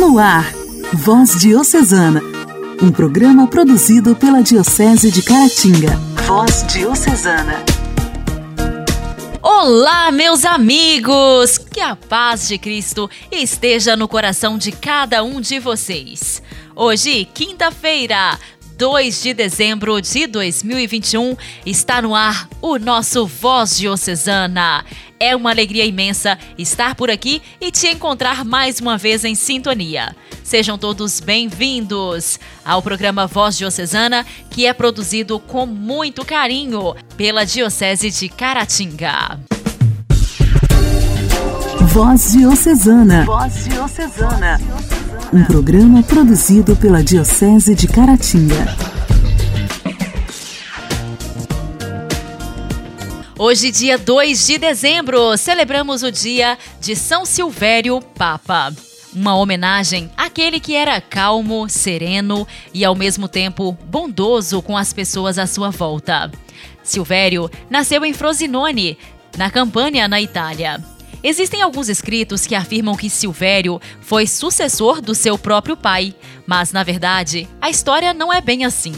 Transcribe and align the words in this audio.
No 0.00 0.18
ar, 0.18 0.50
Voz 0.94 1.38
Diocesana, 1.38 2.22
um 2.82 2.90
programa 2.90 3.46
produzido 3.46 4.16
pela 4.16 4.42
Diocese 4.42 5.10
de 5.10 5.20
Caratinga. 5.20 5.94
Voz 6.26 6.64
Diocesana. 6.68 7.62
Olá, 9.42 10.10
meus 10.10 10.46
amigos! 10.46 11.58
Que 11.58 11.80
a 11.80 11.94
paz 11.94 12.48
de 12.48 12.56
Cristo 12.56 13.10
esteja 13.30 13.94
no 13.94 14.08
coração 14.08 14.56
de 14.56 14.72
cada 14.72 15.22
um 15.22 15.38
de 15.38 15.58
vocês. 15.58 16.42
Hoje, 16.74 17.26
quinta-feira, 17.34 18.38
2 18.80 19.22
de 19.22 19.34
dezembro 19.34 20.00
de 20.00 20.26
2021, 20.26 21.36
está 21.66 22.00
no 22.00 22.14
ar 22.14 22.48
o 22.62 22.78
nosso 22.78 23.26
Voz 23.26 23.76
Diocesana. 23.76 24.86
É 25.20 25.36
uma 25.36 25.50
alegria 25.50 25.84
imensa 25.84 26.38
estar 26.56 26.94
por 26.94 27.10
aqui 27.10 27.42
e 27.60 27.70
te 27.70 27.88
encontrar 27.88 28.42
mais 28.42 28.80
uma 28.80 28.96
vez 28.96 29.22
em 29.22 29.34
sintonia. 29.34 30.16
Sejam 30.42 30.78
todos 30.78 31.20
bem-vindos 31.20 32.40
ao 32.64 32.80
programa 32.80 33.26
Voz 33.26 33.58
Diocesana, 33.58 34.24
que 34.50 34.64
é 34.64 34.72
produzido 34.72 35.38
com 35.38 35.66
muito 35.66 36.24
carinho 36.24 36.94
pela 37.18 37.44
Diocese 37.44 38.10
de 38.10 38.30
Caratinga. 38.30 39.59
Voz 41.92 42.30
Diocesana. 42.30 43.24
Voz 43.24 43.64
Diocesana. 43.64 44.60
Um 45.32 45.44
programa 45.44 46.04
produzido 46.04 46.76
pela 46.76 47.02
Diocese 47.02 47.74
de 47.74 47.88
Caratinga. 47.88 48.76
Hoje, 53.36 53.72
dia 53.72 53.98
2 53.98 54.46
de 54.46 54.58
dezembro, 54.58 55.36
celebramos 55.36 56.04
o 56.04 56.12
dia 56.12 56.56
de 56.80 56.94
São 56.94 57.26
Silvério 57.26 58.00
Papa. 58.00 58.72
Uma 59.12 59.34
homenagem 59.34 60.08
àquele 60.16 60.60
que 60.60 60.76
era 60.76 61.00
calmo, 61.00 61.68
sereno 61.68 62.46
e 62.72 62.84
ao 62.84 62.94
mesmo 62.94 63.26
tempo 63.26 63.76
bondoso 63.90 64.62
com 64.62 64.76
as 64.76 64.92
pessoas 64.92 65.38
à 65.40 65.46
sua 65.46 65.70
volta. 65.70 66.30
Silvério 66.84 67.50
nasceu 67.68 68.04
em 68.04 68.12
Frosinone, 68.12 68.96
na 69.36 69.50
Campânia, 69.50 70.06
na 70.06 70.20
Itália. 70.20 70.80
Existem 71.22 71.60
alguns 71.60 71.90
escritos 71.90 72.46
que 72.46 72.54
afirmam 72.54 72.96
que 72.96 73.10
Silvério 73.10 73.80
foi 74.00 74.26
sucessor 74.26 75.02
do 75.02 75.14
seu 75.14 75.36
próprio 75.36 75.76
pai, 75.76 76.14
mas 76.46 76.72
na 76.72 76.82
verdade 76.82 77.46
a 77.60 77.68
história 77.68 78.14
não 78.14 78.32
é 78.32 78.40
bem 78.40 78.64
assim. 78.64 78.94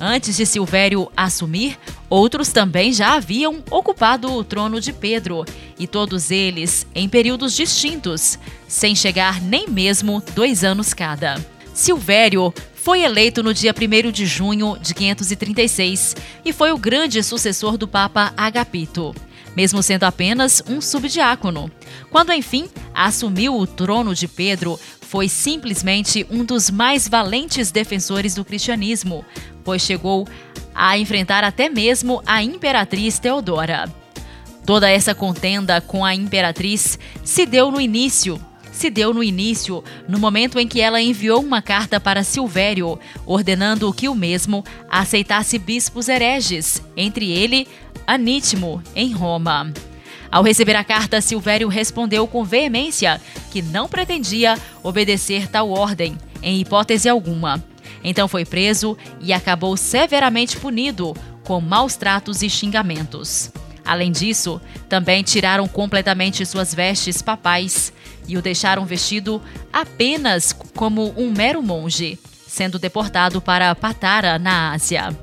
Antes 0.00 0.36
de 0.36 0.46
Silvério 0.46 1.10
assumir, 1.16 1.78
outros 2.08 2.48
também 2.50 2.92
já 2.92 3.14
haviam 3.14 3.62
ocupado 3.70 4.32
o 4.32 4.44
trono 4.44 4.80
de 4.80 4.92
Pedro, 4.92 5.44
e 5.78 5.86
todos 5.86 6.30
eles 6.30 6.86
em 6.94 7.08
períodos 7.08 7.54
distintos, 7.54 8.38
sem 8.68 8.94
chegar 8.94 9.40
nem 9.40 9.68
mesmo 9.68 10.22
dois 10.34 10.62
anos 10.62 10.94
cada. 10.94 11.44
Silvério 11.72 12.54
foi 12.74 13.02
eleito 13.02 13.42
no 13.42 13.54
dia 13.54 13.74
1 13.74 14.12
de 14.12 14.26
junho 14.26 14.76
de 14.80 14.94
536 14.94 16.14
e 16.44 16.52
foi 16.52 16.70
o 16.70 16.78
grande 16.78 17.22
sucessor 17.22 17.76
do 17.76 17.88
Papa 17.88 18.32
Agapito 18.36 19.14
mesmo 19.56 19.82
sendo 19.82 20.04
apenas 20.04 20.62
um 20.68 20.80
subdiácono. 20.80 21.70
Quando, 22.10 22.32
enfim, 22.32 22.68
assumiu 22.94 23.56
o 23.56 23.66
trono 23.66 24.14
de 24.14 24.28
Pedro, 24.28 24.78
foi 25.00 25.28
simplesmente 25.28 26.26
um 26.30 26.44
dos 26.44 26.70
mais 26.70 27.08
valentes 27.08 27.70
defensores 27.70 28.34
do 28.34 28.44
cristianismo, 28.44 29.24
pois 29.62 29.82
chegou 29.82 30.26
a 30.74 30.98
enfrentar 30.98 31.44
até 31.44 31.68
mesmo 31.68 32.22
a 32.26 32.42
imperatriz 32.42 33.18
Teodora. 33.18 33.92
Toda 34.66 34.90
essa 34.90 35.14
contenda 35.14 35.80
com 35.80 36.04
a 36.04 36.14
imperatriz 36.14 36.98
se 37.22 37.46
deu 37.46 37.70
no 37.70 37.80
início 37.80 38.40
se 38.74 38.90
deu 38.90 39.14
no 39.14 39.22
início, 39.22 39.82
no 40.08 40.18
momento 40.18 40.58
em 40.58 40.66
que 40.66 40.80
ela 40.80 41.00
enviou 41.00 41.40
uma 41.40 41.62
carta 41.62 42.00
para 42.00 42.24
Silvério, 42.24 42.98
ordenando 43.24 43.92
que 43.92 44.08
o 44.08 44.14
mesmo 44.14 44.64
aceitasse 44.90 45.58
bispos 45.58 46.08
hereges, 46.08 46.82
entre 46.96 47.30
ele 47.30 47.68
Anítimo, 48.06 48.82
em 48.94 49.12
Roma. 49.12 49.72
Ao 50.30 50.42
receber 50.42 50.74
a 50.74 50.82
carta, 50.84 51.20
Silvério 51.20 51.68
respondeu 51.68 52.26
com 52.26 52.44
veemência 52.44 53.20
que 53.50 53.62
não 53.62 53.88
pretendia 53.88 54.58
obedecer 54.82 55.48
tal 55.48 55.70
ordem, 55.70 56.18
em 56.42 56.60
hipótese 56.60 57.08
alguma. 57.08 57.62
Então 58.02 58.28
foi 58.28 58.44
preso 58.44 58.98
e 59.20 59.32
acabou 59.32 59.76
severamente 59.76 60.56
punido, 60.56 61.14
com 61.44 61.60
maus 61.60 61.94
tratos 61.94 62.42
e 62.42 62.50
xingamentos. 62.50 63.50
Além 63.84 64.10
disso, 64.10 64.60
também 64.88 65.22
tiraram 65.22 65.68
completamente 65.68 66.44
suas 66.46 66.74
vestes 66.74 67.20
papais 67.20 67.92
e 68.26 68.36
o 68.36 68.42
deixaram 68.42 68.86
vestido 68.86 69.42
apenas 69.72 70.52
como 70.74 71.14
um 71.16 71.30
mero 71.30 71.62
monge, 71.62 72.18
sendo 72.46 72.78
deportado 72.78 73.40
para 73.40 73.74
Patara, 73.74 74.38
na 74.38 74.72
Ásia. 74.72 75.14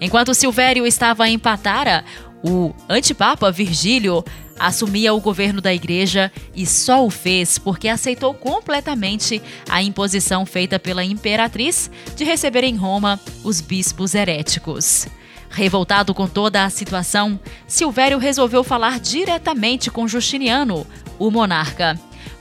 Enquanto 0.00 0.34
Silvério 0.34 0.86
estava 0.86 1.28
em 1.28 1.38
Patara, 1.38 2.04
o 2.42 2.72
antipapa 2.88 3.50
Virgílio 3.50 4.24
assumia 4.58 5.14
o 5.14 5.20
governo 5.20 5.60
da 5.60 5.72
igreja 5.72 6.30
e 6.54 6.66
só 6.66 7.04
o 7.04 7.10
fez 7.10 7.58
porque 7.58 7.88
aceitou 7.88 8.34
completamente 8.34 9.40
a 9.68 9.82
imposição 9.82 10.44
feita 10.44 10.78
pela 10.78 11.02
imperatriz 11.02 11.90
de 12.14 12.24
receber 12.24 12.64
em 12.64 12.76
Roma 12.76 13.18
os 13.42 13.60
bispos 13.60 14.14
heréticos. 14.14 15.06
Revoltado 15.48 16.14
com 16.14 16.28
toda 16.28 16.64
a 16.64 16.70
situação, 16.70 17.40
Silvério 17.66 18.18
resolveu 18.18 18.62
falar 18.62 19.00
diretamente 19.00 19.90
com 19.90 20.06
Justiniano, 20.06 20.86
o 21.18 21.30
monarca. 21.30 21.98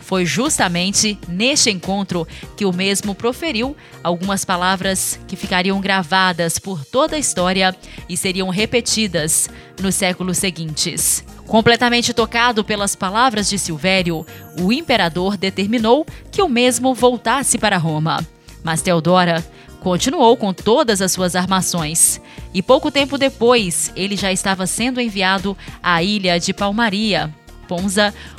Foi 0.10 0.26
justamente 0.26 1.20
neste 1.28 1.70
encontro 1.70 2.28
que 2.58 2.66
o 2.66 2.74
mesmo 2.74 3.14
proferiu 3.14 3.78
algumas 4.04 4.44
palavras 4.44 5.20
que 5.28 5.36
ficariam 5.36 5.80
gravadas 5.80 6.58
por 6.58 6.84
toda 6.84 7.16
a 7.16 7.20
história 7.20 7.76
e 8.10 8.18
seriam 8.18 8.50
repetidas 8.50 9.48
nos 9.80 9.94
séculos 9.94 10.40
seguintes. 10.40 11.24
Completamente 11.46 12.12
tocado 12.12 12.64
pelas 12.64 12.96
palavras 12.96 13.48
de 13.48 13.60
Silvério, 13.60 14.26
o 14.60 14.74
imperador 14.74 15.38
determinou 15.38 16.04
que 16.32 16.42
o 16.42 16.50
mesmo 16.50 16.96
voltasse 16.96 17.60
para 17.60 17.78
Roma. 17.78 18.28
Mas 18.64 18.82
Teodora 18.82 19.46
continuou 19.80 20.36
com 20.36 20.52
todas 20.52 21.04
as 21.04 21.12
suas 21.12 21.36
armações. 21.36 22.20
E 22.52 22.64
pouco 22.64 22.90
tempo 22.90 23.16
depois, 23.16 23.92
ele 23.96 24.18
já 24.18 24.32
estava 24.32 24.66
sendo 24.66 25.00
enviado 25.00 25.56
à 25.84 26.02
ilha 26.02 26.40
de 26.40 26.52
Palmaria, 26.52 27.32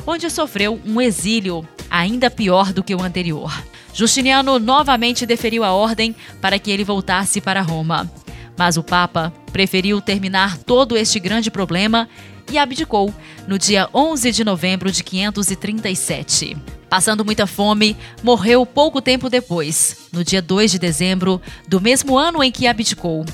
Onde 0.07 0.31
sofreu 0.31 0.81
um 0.85 1.01
exílio 1.01 1.67
ainda 1.91 2.31
pior 2.31 2.73
do 2.73 2.83
que 2.83 2.95
o 2.95 3.03
anterior. 3.03 3.53
Justiniano 3.93 4.59
novamente 4.59 5.27
deferiu 5.27 5.65
a 5.65 5.73
ordem 5.73 6.15
para 6.41 6.59
que 6.59 6.71
ele 6.71 6.85
voltasse 6.85 7.41
para 7.41 7.61
Roma. 7.61 8.11
Mas 8.57 8.77
o 8.77 8.83
Papa 8.83 9.33
preferiu 9.53 10.01
terminar 10.01 10.59
todo 10.59 10.97
este 10.97 11.19
grande 11.19 11.51
problema 11.51 12.09
e 12.51 12.59
abdicou 12.59 13.13
no 13.47 13.59
dia 13.59 13.89
11 13.93 14.33
de 14.33 14.45
novembro 14.45 14.91
de 14.91 15.03
537. 15.03 16.57
Passando 16.89 17.25
muita 17.25 17.47
fome, 17.47 17.97
morreu 18.23 18.67
pouco 18.67 19.01
tempo 19.01 19.31
depois, 19.31 20.09
no 20.13 20.25
dia 20.25 20.43
2 20.43 20.73
de 20.73 20.79
dezembro 20.79 21.41
do 21.69 21.81
mesmo 21.81 22.19
ano 22.19 22.43
em 22.43 22.51
que 22.51 22.67
abdicou. 22.67 23.25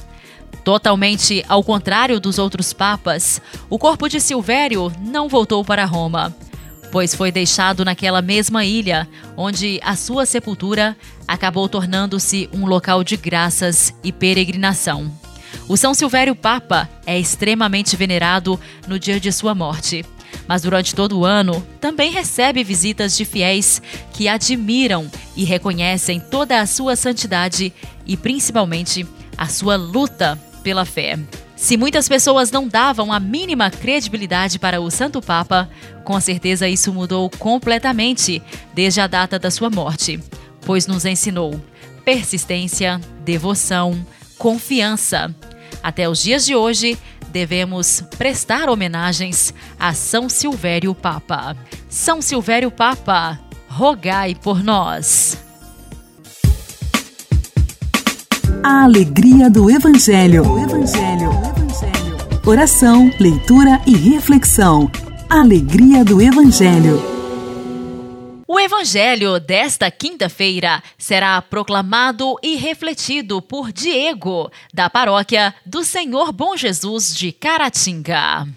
Totalmente 0.66 1.44
ao 1.48 1.62
contrário 1.62 2.18
dos 2.18 2.40
outros 2.40 2.72
papas, 2.72 3.40
o 3.70 3.78
corpo 3.78 4.08
de 4.08 4.20
Silvério 4.20 4.92
não 5.00 5.28
voltou 5.28 5.64
para 5.64 5.84
Roma, 5.84 6.34
pois 6.90 7.14
foi 7.14 7.30
deixado 7.30 7.84
naquela 7.84 8.20
mesma 8.20 8.64
ilha, 8.64 9.08
onde 9.36 9.78
a 9.84 9.94
sua 9.94 10.26
sepultura 10.26 10.96
acabou 11.24 11.68
tornando-se 11.68 12.50
um 12.52 12.66
local 12.66 13.04
de 13.04 13.16
graças 13.16 13.94
e 14.02 14.10
peregrinação. 14.10 15.08
O 15.68 15.76
São 15.76 15.94
Silvério 15.94 16.34
Papa 16.34 16.90
é 17.06 17.16
extremamente 17.16 17.94
venerado 17.94 18.58
no 18.88 18.98
dia 18.98 19.20
de 19.20 19.30
sua 19.30 19.54
morte, 19.54 20.04
mas 20.48 20.62
durante 20.62 20.96
todo 20.96 21.20
o 21.20 21.24
ano 21.24 21.64
também 21.80 22.10
recebe 22.10 22.64
visitas 22.64 23.16
de 23.16 23.24
fiéis 23.24 23.80
que 24.12 24.26
admiram 24.26 25.08
e 25.36 25.44
reconhecem 25.44 26.18
toda 26.18 26.60
a 26.60 26.66
sua 26.66 26.96
santidade 26.96 27.72
e 28.04 28.16
principalmente 28.16 29.06
a 29.38 29.46
sua 29.46 29.76
luta 29.76 30.36
pela 30.66 30.84
fé. 30.84 31.16
Se 31.54 31.76
muitas 31.76 32.08
pessoas 32.08 32.50
não 32.50 32.66
davam 32.66 33.12
a 33.12 33.20
mínima 33.20 33.70
credibilidade 33.70 34.58
para 34.58 34.80
o 34.80 34.90
Santo 34.90 35.22
Papa, 35.22 35.70
com 36.02 36.20
certeza 36.20 36.68
isso 36.68 36.92
mudou 36.92 37.30
completamente 37.38 38.42
desde 38.74 39.00
a 39.00 39.06
data 39.06 39.38
da 39.38 39.48
sua 39.48 39.70
morte, 39.70 40.18
pois 40.62 40.88
nos 40.88 41.04
ensinou 41.04 41.60
persistência, 42.04 43.00
devoção, 43.24 44.04
confiança. 44.36 45.32
Até 45.80 46.08
os 46.08 46.20
dias 46.20 46.44
de 46.44 46.56
hoje, 46.56 46.98
devemos 47.28 48.02
prestar 48.18 48.68
homenagens 48.68 49.54
a 49.78 49.94
São 49.94 50.28
Silvério 50.28 50.92
Papa. 50.96 51.56
São 51.88 52.20
Silvério 52.20 52.72
Papa, 52.72 53.38
rogai 53.68 54.34
por 54.34 54.64
nós. 54.64 55.45
A 58.68 58.82
alegria 58.82 59.48
do 59.48 59.70
Evangelho. 59.70 60.42
Evangelho. 60.58 61.30
Oração, 62.44 63.12
leitura 63.20 63.80
e 63.86 63.94
reflexão. 63.94 64.90
Alegria 65.30 66.04
do 66.04 66.20
Evangelho. 66.20 67.00
O 68.44 68.58
evangelho 68.58 69.38
desta 69.38 69.88
quinta-feira 69.88 70.82
será 70.98 71.40
proclamado 71.40 72.34
e 72.42 72.56
refletido 72.56 73.40
por 73.40 73.70
Diego, 73.70 74.50
da 74.74 74.90
paróquia 74.90 75.54
do 75.64 75.84
Senhor 75.84 76.32
Bom 76.32 76.56
Jesus 76.56 77.14
de 77.14 77.30
Caratinga. 77.30 78.48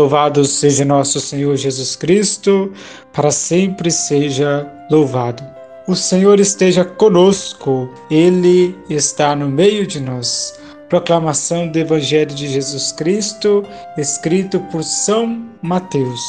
Louvado 0.00 0.46
seja 0.46 0.82
nosso 0.82 1.20
Senhor 1.20 1.54
Jesus 1.56 1.94
Cristo, 1.94 2.72
para 3.12 3.30
sempre 3.30 3.90
seja 3.90 4.66
louvado. 4.90 5.42
O 5.86 5.94
Senhor 5.94 6.40
esteja 6.40 6.86
conosco, 6.86 7.86
Ele 8.10 8.74
está 8.88 9.36
no 9.36 9.46
meio 9.50 9.86
de 9.86 10.00
nós. 10.00 10.58
Proclamação 10.88 11.68
do 11.68 11.78
Evangelho 11.78 12.34
de 12.34 12.48
Jesus 12.48 12.92
Cristo, 12.92 13.62
escrito 13.98 14.58
por 14.72 14.82
São 14.82 15.44
Mateus. 15.60 16.22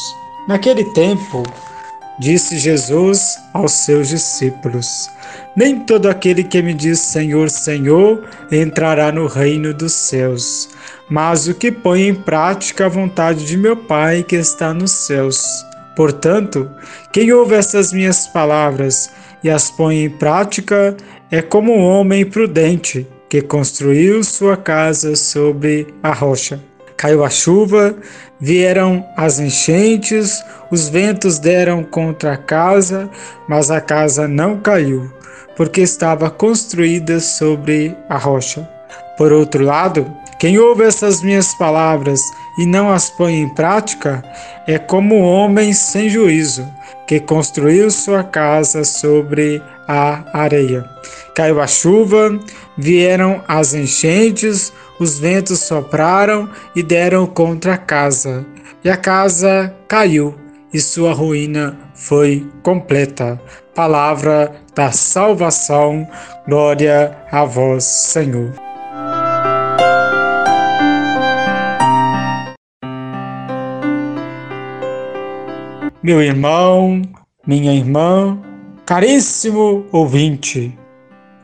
Naquele 0.50 0.84
tempo, 0.92 1.42
disse 2.22 2.58
Jesus 2.58 3.38
aos 3.54 3.74
seus 3.74 4.08
discípulos: 4.08 5.10
Nem 5.58 5.82
todo 5.82 6.08
aquele 6.08 6.46
que 6.46 6.62
me 6.62 6.74
diz 6.74 7.00
Senhor, 7.00 7.50
Senhor 7.50 8.24
entrará 8.50 9.12
no 9.12 9.28
reino 9.28 9.74
dos 9.74 9.92
céus 9.92 10.70
mas 11.12 11.46
o 11.46 11.54
que 11.54 11.70
põe 11.70 12.08
em 12.08 12.16
prática 12.16 12.86
a 12.86 12.90
vontade 12.90 13.46
de 13.46 13.58
meu 13.58 13.76
Pai 13.76 14.24
que 14.24 14.38
está 14.38 14.74
nos 14.74 14.92
céus. 14.92 15.44
Portanto, 15.94 16.72
quem 17.12 17.34
ouve 17.34 17.56
essas 17.56 17.92
minhas 17.92 18.28
palavras 18.28 19.12
e 19.44 19.50
as 19.50 19.70
põe 19.70 20.06
em 20.06 20.10
prática 20.10 20.96
é 21.30 21.42
como 21.42 21.76
um 21.76 21.84
homem 21.84 22.26
prudente 22.26 23.06
que 23.30 23.42
construiu 23.42 24.24
sua 24.24 24.56
casa 24.56 25.18
sobre 25.18 25.94
a 26.02 26.14
rocha. 26.14 26.71
Caiu 27.02 27.26
a 27.26 27.32
chuva, 27.32 27.96
vieram 28.40 29.04
as 29.18 29.40
enchentes, 29.40 30.46
os 30.70 30.88
ventos 30.88 31.40
deram 31.40 31.84
contra 31.84 32.34
a 32.34 32.38
casa, 32.38 33.10
mas 33.50 33.72
a 33.72 33.82
casa 33.82 34.28
não 34.28 34.60
caiu, 34.60 35.12
porque 35.58 35.82
estava 35.82 36.30
construída 36.30 37.20
sobre 37.20 37.98
a 38.08 38.20
rocha. 38.20 38.70
Por 39.18 39.34
outro 39.34 39.64
lado, 39.64 40.16
quem 40.38 40.60
ouve 40.60 40.84
essas 40.84 41.24
minhas 41.24 41.56
palavras 41.56 42.22
e 42.60 42.68
não 42.68 42.92
as 42.92 43.10
põe 43.10 43.34
em 43.34 43.50
prática 43.50 44.24
é 44.68 44.78
como 44.78 45.16
um 45.16 45.24
homem 45.24 45.74
sem 45.74 46.08
juízo 46.08 46.72
que 47.12 47.20
construiu 47.20 47.92
sua 47.92 48.24
casa 48.24 48.86
sobre 48.86 49.62
a 49.86 50.24
areia. 50.32 50.90
Caiu 51.36 51.60
a 51.60 51.68
chuva, 51.68 52.40
vieram 52.78 53.44
as 53.50 53.74
enchentes, 53.74 54.72
os 54.98 55.20
ventos 55.20 55.60
sopraram 55.60 56.48
e 56.74 56.82
deram 56.82 57.28
contra 57.28 57.74
a 57.74 57.78
casa, 57.78 58.46
e 58.82 58.90
a 58.90 58.96
casa 58.96 59.76
caiu, 59.90 60.34
e 60.74 60.80
sua 60.80 61.12
ruína 61.12 61.78
foi 61.96 62.50
completa. 62.64 63.38
Palavra 63.76 64.56
da 64.74 64.94
salvação, 64.94 66.08
glória 66.48 67.18
a 67.30 67.44
vós, 67.44 67.84
Senhor. 67.84 68.71
Meu 76.04 76.20
irmão, 76.20 77.04
minha 77.46 77.72
irmã, 77.74 78.40
caríssimo 78.88 79.86
ouvinte. 79.92 80.76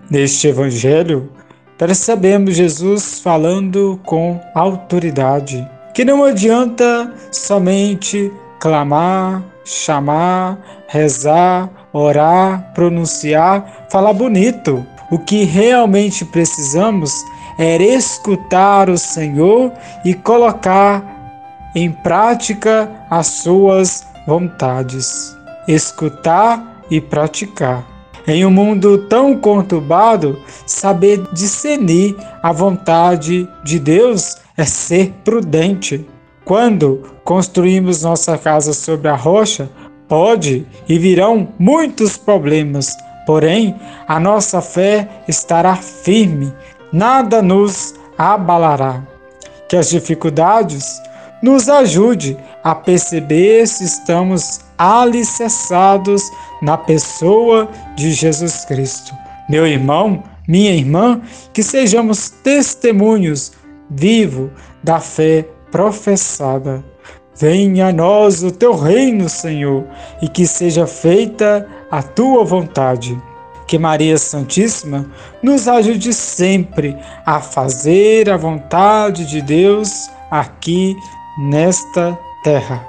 Neste 0.10 0.48
Evangelho, 0.48 1.32
percebemos 1.78 2.56
Jesus 2.56 3.20
falando 3.20 4.00
com 4.04 4.42
autoridade, 4.56 5.68
que 5.94 6.04
não 6.04 6.24
adianta 6.24 7.14
somente 7.32 8.32
clamar, 8.60 9.44
chamar, 9.64 10.58
rezar, 10.88 11.70
orar, 11.94 12.72
pronunciar, 12.74 13.88
falar 13.92 14.14
bonito. 14.14 14.84
O 15.12 15.20
que 15.20 15.44
realmente 15.44 16.26
precisamos 16.26 17.14
é 17.60 17.78
escutar 17.78 18.90
o 18.90 18.98
Senhor 18.98 19.72
e 20.04 20.16
colocar 20.16 21.04
em 21.76 21.92
prática 21.92 22.90
as 23.08 23.28
suas 23.28 24.08
vontades, 24.28 25.36
escutar 25.68 26.84
e 26.92 27.00
praticar. 27.00 27.88
Em 28.28 28.46
um 28.46 28.52
mundo 28.52 28.98
tão 29.08 29.38
conturbado, 29.38 30.38
saber 30.66 31.24
discernir 31.32 32.14
a 32.44 32.52
vontade 32.52 33.48
de 33.64 33.80
Deus 33.80 34.36
é 34.58 34.66
ser 34.66 35.14
prudente. 35.24 36.06
Quando 36.44 37.04
construímos 37.24 38.04
nossa 38.04 38.38
casa 38.38 38.74
sobre 38.74 39.08
a 39.08 39.16
rocha, 39.16 39.70
pode 40.10 40.68
e 40.90 41.00
virão 41.00 41.48
muitos 41.58 42.18
problemas, 42.18 42.98
porém 43.26 43.76
a 44.08 44.20
nossa 44.20 44.62
fé 44.62 45.08
estará 45.28 45.76
firme, 45.78 46.54
nada 46.92 47.42
nos 47.42 47.96
abalará. 48.18 49.04
Que 49.70 49.78
as 49.78 49.90
dificuldades 49.90 51.02
nos 51.42 51.70
ajude 51.70 52.38
a 52.64 52.74
perceber 52.74 53.68
se 53.68 53.84
estamos 53.84 54.62
alicerçados 54.78 56.24
na 56.62 56.78
pessoa 56.78 57.70
de 57.96 58.12
Jesus 58.12 58.66
Cristo. 58.66 59.14
Meu 59.50 59.66
irmão, 59.66 60.24
minha 60.48 60.72
irmã, 60.72 61.22
que 61.54 61.64
sejamos 61.64 62.30
testemunhos 62.30 63.52
vivos 63.90 64.50
da 64.84 65.00
fé 65.00 65.46
professada. 65.72 66.84
Venha 67.36 67.88
a 67.88 67.94
nós 67.94 68.42
o 68.44 68.52
teu 68.52 68.76
reino, 68.76 69.30
Senhor, 69.30 69.86
e 70.22 70.28
que 70.28 70.48
seja 70.48 70.88
feita 70.88 71.68
a 71.92 72.02
tua 72.02 72.44
vontade. 72.44 73.22
Que 73.68 73.78
Maria 73.78 74.18
Santíssima 74.18 75.06
nos 75.44 75.68
ajude 75.68 76.14
sempre 76.14 76.98
a 77.26 77.40
fazer 77.40 78.30
a 78.30 78.38
vontade 78.38 79.26
de 79.26 79.42
Deus 79.42 80.10
aqui 80.32 80.96
nesta 81.38 82.18
terra. 82.44 82.86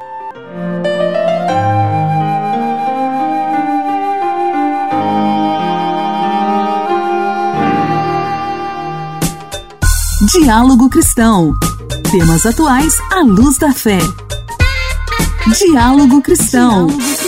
Diálogo 10.33 10.89
Cristão. 10.89 11.53
Temas 12.11 12.47
atuais 12.47 12.95
à 13.13 13.21
luz 13.21 13.59
da 13.59 13.73
fé. 13.73 13.99
Diálogo 15.59 16.23
Cristão. 16.23 16.87
Diálogo 16.87 17.28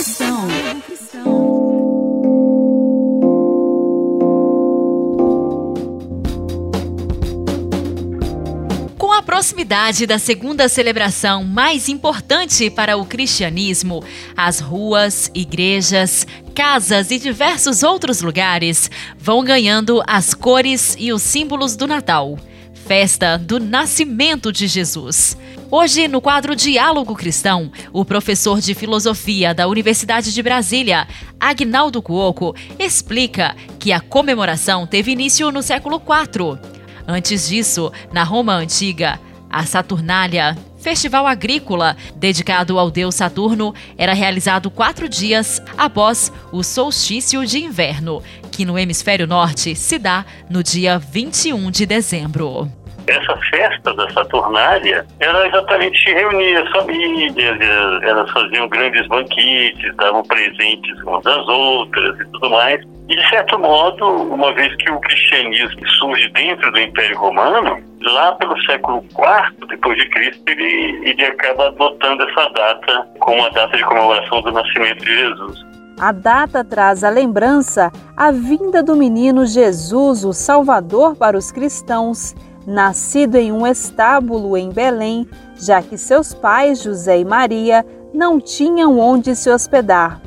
proximidade 9.61 10.07
da 10.07 10.17
segunda 10.17 10.67
celebração 10.67 11.43
mais 11.43 11.87
importante 11.87 12.67
para 12.69 12.97
o 12.97 13.05
cristianismo, 13.05 14.03
as 14.35 14.59
ruas, 14.59 15.29
igrejas, 15.35 16.25
casas 16.55 17.11
e 17.11 17.19
diversos 17.19 17.83
outros 17.83 18.21
lugares 18.21 18.89
vão 19.17 19.43
ganhando 19.43 20.01
as 20.07 20.33
cores 20.33 20.95
e 20.97 21.13
os 21.13 21.21
símbolos 21.21 21.75
do 21.75 21.85
Natal. 21.85 22.39
Festa 22.87 23.37
do 23.37 23.59
Nascimento 23.59 24.51
de 24.51 24.65
Jesus. 24.65 25.37
Hoje, 25.69 26.07
no 26.07 26.19
quadro 26.19 26.55
Diálogo 26.55 27.15
Cristão, 27.15 27.71
o 27.93 28.03
professor 28.03 28.59
de 28.59 28.73
filosofia 28.73 29.53
da 29.53 29.67
Universidade 29.67 30.33
de 30.33 30.41
Brasília, 30.41 31.07
Agnaldo 31.39 32.01
Cuoco, 32.01 32.55
explica 32.79 33.55
que 33.77 33.91
a 33.91 33.99
comemoração 33.99 34.87
teve 34.87 35.11
início 35.11 35.51
no 35.51 35.61
século 35.61 36.01
IV. 36.01 36.59
Antes 37.07 37.47
disso, 37.47 37.91
na 38.11 38.23
Roma 38.23 38.53
Antiga, 38.53 39.19
a 39.51 39.65
Saturnália, 39.65 40.57
festival 40.79 41.27
agrícola 41.27 41.95
dedicado 42.15 42.79
ao 42.79 42.89
deus 42.89 43.15
Saturno, 43.15 43.73
era 43.97 44.13
realizado 44.13 44.71
quatro 44.71 45.07
dias 45.07 45.61
após 45.77 46.31
o 46.51 46.63
solstício 46.63 47.45
de 47.45 47.59
inverno, 47.59 48.23
que 48.51 48.65
no 48.65 48.77
hemisfério 48.77 49.27
norte 49.27 49.75
se 49.75 49.99
dá 49.99 50.25
no 50.49 50.63
dia 50.63 50.97
21 50.97 51.69
de 51.69 51.85
dezembro. 51.85 52.80
Essa 53.07 53.35
festa 53.49 53.93
da 53.93 54.09
Saturnália 54.11 55.05
era 55.19 55.47
exatamente 55.47 56.11
reunir 56.11 56.57
as 56.57 56.69
famílias, 56.71 57.57
elas 58.03 58.29
faziam 58.31 58.67
grandes 58.69 59.07
banquetes, 59.07 59.95
davam 59.95 60.23
presentes 60.23 61.01
umas 61.01 61.25
às 61.25 61.47
outras 61.47 62.19
e 62.19 62.25
tudo 62.31 62.49
mais. 62.49 62.81
E, 63.09 63.15
de 63.15 63.29
certo 63.29 63.59
modo, 63.59 64.05
uma 64.05 64.53
vez 64.53 64.73
que 64.77 64.89
o 64.89 64.99
cristianismo 65.01 65.85
surge 65.99 66.29
dentro 66.29 66.71
do 66.71 66.79
Império 66.79 67.17
Romano, 67.17 67.83
lá 68.01 68.31
pelo 68.33 68.57
século 68.63 69.03
IV 69.11 69.67
depois 69.67 69.97
de 69.97 70.09
Cristo, 70.09 70.41
ele, 70.47 71.09
ele 71.09 71.25
acaba 71.25 71.67
adotando 71.67 72.23
essa 72.23 72.49
data 72.49 73.07
como 73.19 73.45
a 73.45 73.49
data 73.49 73.75
de 73.75 73.83
comemoração 73.83 74.41
do 74.41 74.51
nascimento 74.51 75.03
de 75.03 75.17
Jesus. 75.17 75.71
A 75.99 76.11
data 76.11 76.63
traz 76.63 77.03
a 77.03 77.09
lembrança 77.09 77.91
a 78.17 78.31
vinda 78.31 78.81
do 78.81 78.95
menino 78.95 79.45
Jesus, 79.45 80.23
o 80.23 80.33
Salvador 80.33 81.15
para 81.15 81.37
os 81.37 81.51
cristãos, 81.51 82.33
nascido 82.65 83.35
em 83.35 83.51
um 83.51 83.65
estábulo 83.65 84.55
em 84.57 84.69
Belém, 84.69 85.27
já 85.55 85.81
que 85.81 85.97
seus 85.97 86.33
pais, 86.33 86.81
José 86.81 87.19
e 87.19 87.25
Maria, 87.25 87.85
não 88.13 88.39
tinham 88.39 88.99
onde 88.99 89.35
se 89.35 89.49
hospedar. 89.49 90.21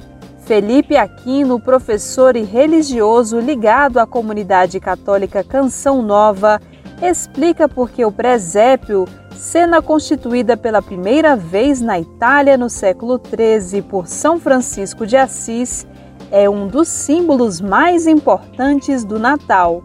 Felipe 0.44 0.96
Aquino, 0.96 1.58
professor 1.58 2.36
e 2.36 2.42
religioso 2.42 3.40
ligado 3.40 3.98
à 3.98 4.06
comunidade 4.06 4.78
católica 4.78 5.42
Canção 5.42 6.02
Nova, 6.02 6.60
explica 7.02 7.68
por 7.68 7.90
que 7.90 8.04
o 8.04 8.12
presépio, 8.12 9.06
cena 9.34 9.80
constituída 9.80 10.56
pela 10.56 10.82
primeira 10.82 11.34
vez 11.34 11.80
na 11.80 11.98
Itália 11.98 12.58
no 12.58 12.68
século 12.68 13.18
XIII 13.18 13.82
por 13.82 14.06
São 14.06 14.38
Francisco 14.38 15.06
de 15.06 15.16
Assis, 15.16 15.86
é 16.30 16.48
um 16.48 16.66
dos 16.66 16.88
símbolos 16.88 17.60
mais 17.60 18.06
importantes 18.06 19.04
do 19.04 19.18
Natal. 19.18 19.82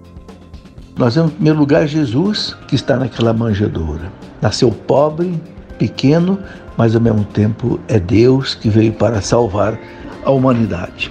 Nós 1.00 1.16
vemos, 1.16 1.32
em 1.32 1.36
primeiro 1.36 1.58
lugar, 1.58 1.88
Jesus, 1.88 2.58
que 2.68 2.76
está 2.76 2.98
naquela 2.98 3.32
manjedoura. 3.32 4.12
Nasceu 4.42 4.70
pobre, 4.70 5.42
pequeno, 5.78 6.38
mas 6.76 6.94
ao 6.94 7.00
mesmo 7.00 7.24
tempo 7.24 7.80
é 7.88 7.98
Deus 7.98 8.54
que 8.54 8.70
veio 8.70 8.92
para 8.92 9.22
salvar 9.22 9.80
a 10.26 10.30
humanidade. 10.30 11.10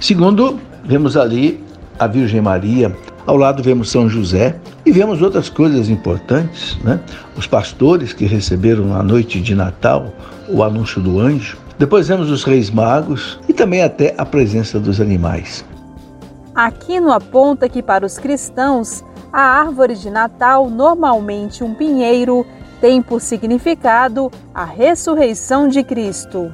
Segundo, 0.00 0.58
vemos 0.84 1.16
ali 1.16 1.64
a 2.00 2.08
Virgem 2.08 2.40
Maria 2.40 2.92
ao 3.28 3.36
lado 3.36 3.62
vemos 3.62 3.90
São 3.90 4.08
José 4.08 4.56
e 4.84 4.90
vemos 4.90 5.22
outras 5.22 5.48
coisas 5.48 5.88
importantes, 5.88 6.76
né? 6.82 6.98
Os 7.36 7.46
pastores 7.46 8.12
que 8.12 8.24
receberam 8.24 8.86
na 8.86 9.04
noite 9.04 9.40
de 9.40 9.54
Natal 9.54 10.12
o 10.48 10.64
anúncio 10.64 11.00
do 11.00 11.20
anjo. 11.20 11.58
Depois 11.78 12.08
vemos 12.08 12.28
os 12.28 12.42
reis 12.42 12.70
magos 12.70 13.38
e 13.46 13.52
também 13.52 13.82
até 13.82 14.14
a 14.18 14.24
presença 14.26 14.80
dos 14.80 15.00
animais. 15.00 15.64
Aquino 16.58 17.12
aponta 17.12 17.68
que 17.68 17.80
para 17.80 18.04
os 18.04 18.18
cristãos, 18.18 19.04
a 19.32 19.40
árvore 19.40 19.94
de 19.94 20.10
Natal, 20.10 20.68
normalmente 20.68 21.62
um 21.62 21.74
pinheiro, 21.74 22.46
tem 22.80 23.02
por 23.02 23.20
significado 23.20 24.30
a 24.54 24.64
ressurreição 24.64 25.68
de 25.68 25.82
Cristo. 25.82 26.52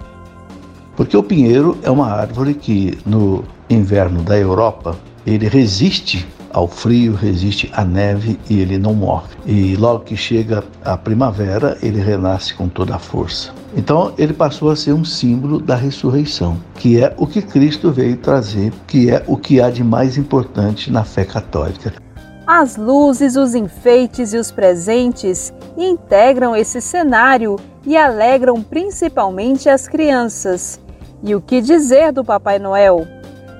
Porque 0.97 1.17
o 1.17 1.23
pinheiro 1.23 1.77
é 1.83 1.91
uma 1.91 2.11
árvore 2.11 2.55
que 2.55 2.99
no 3.05 3.45
inverno 3.69 4.23
da 4.23 4.39
Europa 4.39 4.97
ele 5.27 5.49
resiste 5.49 6.27
ao 6.53 6.69
frio, 6.69 7.15
resiste 7.15 7.69
à 7.75 7.85
neve 7.85 8.39
e 8.49 8.61
ele 8.61 8.79
não 8.79 8.95
morre. 8.95 9.35
E 9.45 9.75
logo 9.75 10.05
que 10.05 10.17
chega 10.17 10.63
a 10.85 10.97
primavera, 10.97 11.77
ele 11.83 12.01
renasce 12.01 12.55
com 12.55 12.69
toda 12.69 12.95
a 12.95 12.99
força. 12.99 13.53
Então 13.77 14.15
ele 14.17 14.33
passou 14.33 14.71
a 14.71 14.77
ser 14.77 14.93
um 14.93 15.05
símbolo 15.05 15.59
da 15.59 15.75
ressurreição, 15.75 16.57
que 16.77 17.03
é 17.03 17.13
o 17.19 17.27
que 17.27 17.43
Cristo 17.43 17.91
veio 17.91 18.17
trazer, 18.17 18.73
que 18.87 19.11
é 19.11 19.25
o 19.27 19.37
que 19.37 19.61
há 19.61 19.69
de 19.69 19.83
mais 19.83 20.17
importante 20.17 20.93
na 20.93 21.03
fé 21.03 21.25
católica. 21.25 22.04
As 22.47 22.77
luzes, 22.77 23.37
os 23.37 23.55
enfeites 23.55 24.35
e 24.35 24.37
os 24.37 24.51
presentes 24.51 25.51
integram 25.79 26.55
esse 26.55 26.79
cenário 26.79 27.57
e 27.87 27.97
alegram 27.97 28.63
principalmente 28.63 29.67
as 29.69 29.89
crianças. 29.89 30.79
E 31.23 31.35
o 31.35 31.41
que 31.41 31.63
dizer 31.63 32.13
do 32.13 32.23
Papai 32.23 32.59
Noel? 32.59 33.07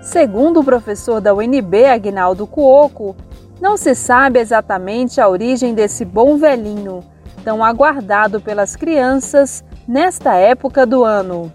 Segundo 0.03 0.61
o 0.61 0.65
professor 0.65 1.19
da 1.19 1.33
UNB, 1.33 1.87
Agnaldo 1.87 2.47
Cuoco, 2.47 3.17
não 3.59 3.79
se 3.79 3.95
sabe 3.95 4.39
exatamente 4.39 5.19
a 5.19 5.31
origem 5.31 5.73
desse 5.73 6.05
bom 6.05 6.37
velhinho, 6.37 7.03
tão 7.43 7.65
aguardado 7.65 8.39
pelas 8.39 8.77
crianças 8.77 9.65
nesta 9.89 10.35
época 10.35 10.85
do 10.85 11.03
ano. 11.05 11.51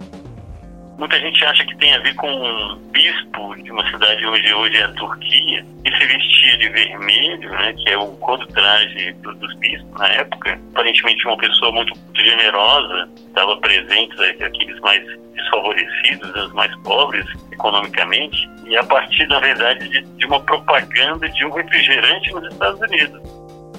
Muita 1.00 1.18
gente 1.18 1.46
acha 1.46 1.66
que 1.66 1.78
tem 1.78 1.96
a 1.96 2.00
ver 2.00 2.14
com 2.16 2.30
um 2.30 2.76
bispo 2.92 3.56
de 3.64 3.72
uma 3.72 3.90
cidade 3.90 4.26
onde 4.28 4.54
hoje 4.54 4.76
é 4.76 4.84
a 4.84 4.92
Turquia, 4.92 5.66
que 5.82 5.92
se 5.98 6.06
vestia 6.06 6.58
de 6.58 6.68
vermelho, 6.68 7.50
né, 7.50 7.74
que 7.74 7.90
é 7.90 7.98
o 7.98 8.08
cor 8.18 8.38
do 8.38 8.46
traje 8.48 9.14
dos 9.14 9.56
bispos 9.56 9.98
na 9.98 10.10
época. 10.10 10.60
Aparentemente 10.74 11.26
uma 11.26 11.38
pessoa 11.38 11.72
muito, 11.72 11.98
muito 11.98 12.22
generosa, 12.22 13.10
estava 13.16 13.56
presente 13.62 14.14
aqueles 14.44 14.78
mais 14.82 15.02
desfavorecidos, 15.34 16.36
os 16.36 16.52
mais 16.52 16.76
pobres 16.84 17.26
economicamente, 17.50 18.50
e 18.66 18.76
a 18.76 18.84
partir, 18.84 19.26
na 19.30 19.40
verdade, 19.40 19.88
de, 19.88 20.02
de 20.02 20.26
uma 20.26 20.42
propaganda 20.42 21.30
de 21.30 21.46
um 21.46 21.52
refrigerante 21.52 22.30
nos 22.34 22.46
Estados 22.52 22.82
Unidos. 22.82 23.22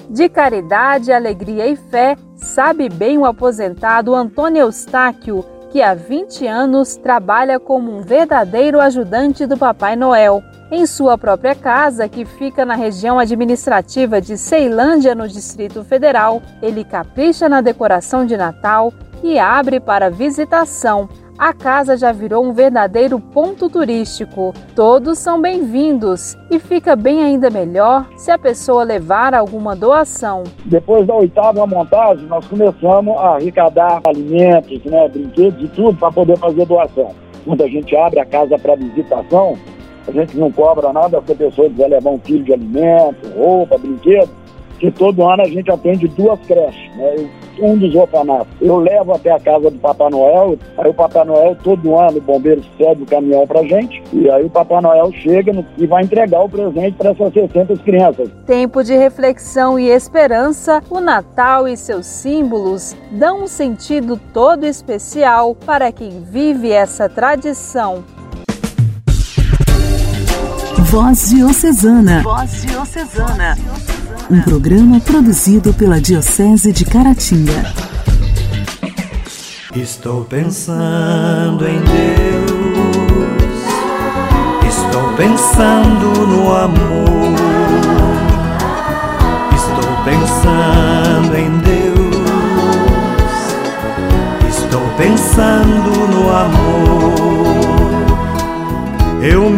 De 0.09 0.27
caridade, 0.27 1.11
alegria 1.11 1.67
e 1.67 1.75
fé, 1.75 2.15
sabe 2.35 2.89
bem 2.89 3.19
o 3.19 3.27
aposentado 3.27 4.15
Antônio 4.15 4.61
Eustáquio, 4.61 5.45
que 5.71 5.81
há 5.81 5.93
20 5.93 6.45
anos 6.45 6.97
trabalha 6.97 7.59
como 7.59 7.95
um 7.95 8.01
verdadeiro 8.01 8.79
ajudante 8.79 9.45
do 9.45 9.57
Papai 9.57 9.95
Noel. 9.95 10.43
Em 10.69 10.85
sua 10.85 11.17
própria 11.17 11.55
casa, 11.55 12.09
que 12.09 12.25
fica 12.25 12.65
na 12.65 12.75
região 12.75 13.17
administrativa 13.17 14.21
de 14.21 14.37
Ceilândia, 14.37 15.15
no 15.15 15.27
Distrito 15.27 15.83
Federal, 15.83 16.41
ele 16.61 16.83
capricha 16.83 17.47
na 17.47 17.61
decoração 17.61 18.25
de 18.25 18.35
Natal 18.35 18.93
e 19.23 19.39
abre 19.39 19.79
para 19.79 20.09
visitação 20.09 21.07
a 21.41 21.53
casa 21.53 21.97
já 21.97 22.11
virou 22.11 22.45
um 22.45 22.53
verdadeiro 22.53 23.19
ponto 23.19 23.67
turístico. 23.67 24.53
Todos 24.75 25.17
são 25.17 25.41
bem-vindos 25.41 26.37
e 26.51 26.59
fica 26.59 26.95
bem 26.95 27.23
ainda 27.23 27.49
melhor 27.49 28.07
se 28.15 28.29
a 28.29 28.37
pessoa 28.37 28.83
levar 28.83 29.33
alguma 29.33 29.75
doação. 29.75 30.43
Depois 30.65 31.07
da 31.07 31.15
oitava 31.15 31.65
montagem, 31.65 32.27
nós 32.27 32.45
começamos 32.45 33.17
a 33.17 33.37
arrecadar 33.37 34.01
alimentos, 34.05 34.85
né, 34.85 35.09
brinquedos 35.09 35.63
e 35.63 35.67
tudo 35.69 35.97
para 35.97 36.11
poder 36.11 36.37
fazer 36.37 36.63
doação. 36.67 37.09
Quando 37.43 37.63
a 37.63 37.67
gente 37.67 37.95
abre 37.95 38.19
a 38.19 38.25
casa 38.25 38.55
para 38.59 38.75
visitação, 38.75 39.57
a 40.07 40.11
gente 40.11 40.37
não 40.37 40.51
cobra 40.51 40.93
nada 40.93 41.23
se 41.25 41.31
a 41.31 41.35
pessoa 41.35 41.67
quiser 41.71 41.87
levar 41.87 42.11
um 42.11 42.19
quilo 42.19 42.43
de 42.43 42.53
alimento, 42.53 43.27
roupa, 43.35 43.79
brinquedo, 43.79 44.29
que 44.77 44.91
todo 44.91 45.27
ano 45.27 45.41
a 45.41 45.47
gente 45.47 45.71
atende 45.71 46.07
duas 46.07 46.39
creches. 46.41 46.95
Né? 46.95 47.27
Um 47.61 47.77
dos 47.77 47.93
orfanatos. 47.95 48.47
Eu 48.59 48.77
levo 48.77 49.13
até 49.13 49.31
a 49.31 49.39
casa 49.39 49.69
do 49.69 49.77
Papai 49.77 50.09
Noel, 50.09 50.57
aí 50.77 50.89
o 50.89 50.93
Papai 50.93 51.25
Noel, 51.25 51.55
todo 51.63 51.95
ano, 51.95 52.17
o 52.17 52.21
bombeiro 52.21 52.63
cede 52.77 53.03
o 53.03 53.05
caminhão 53.05 53.45
pra 53.45 53.63
gente, 53.63 54.01
e 54.11 54.29
aí 54.29 54.43
o 54.45 54.49
Papai 54.49 54.81
Noel 54.81 55.11
chega 55.13 55.53
no, 55.53 55.65
e 55.77 55.85
vai 55.85 56.03
entregar 56.03 56.41
o 56.41 56.49
presente 56.49 56.93
para 56.97 57.11
essas 57.11 57.33
600 57.33 57.81
crianças. 57.81 58.29
Tempo 58.45 58.83
de 58.83 58.95
reflexão 58.95 59.79
e 59.79 59.87
esperança, 59.87 60.81
o 60.89 60.99
Natal 60.99 61.67
e 61.67 61.77
seus 61.77 62.05
símbolos 62.05 62.95
dão 63.11 63.43
um 63.43 63.47
sentido 63.47 64.19
todo 64.33 64.65
especial 64.65 65.55
para 65.55 65.91
quem 65.91 66.23
vive 66.23 66.71
essa 66.71 67.07
tradição. 67.07 68.03
Voz 70.89 71.29
Diocesana. 71.29 72.21
Voz 72.21 72.63
Diocesana 72.63 74.00
um 74.31 74.41
programa 74.43 74.97
produzido 75.01 75.73
pela 75.73 75.99
Diocese 75.99 76.71
de 76.71 76.85
Caratinga. 76.85 77.73
Estou 79.75 80.23
pensando 80.23 81.67
em 81.67 81.81
Deus, 81.81 82.51
estou 84.69 85.13
pensando 85.17 86.27
no 86.27 86.55
amor, 86.55 87.35
estou 89.53 90.03
pensando 90.05 91.35
em 91.35 91.57
Deus, 91.59 92.15
estou 94.49 94.87
pensando 94.97 96.07
no 96.07 96.29
amor. 96.29 96.60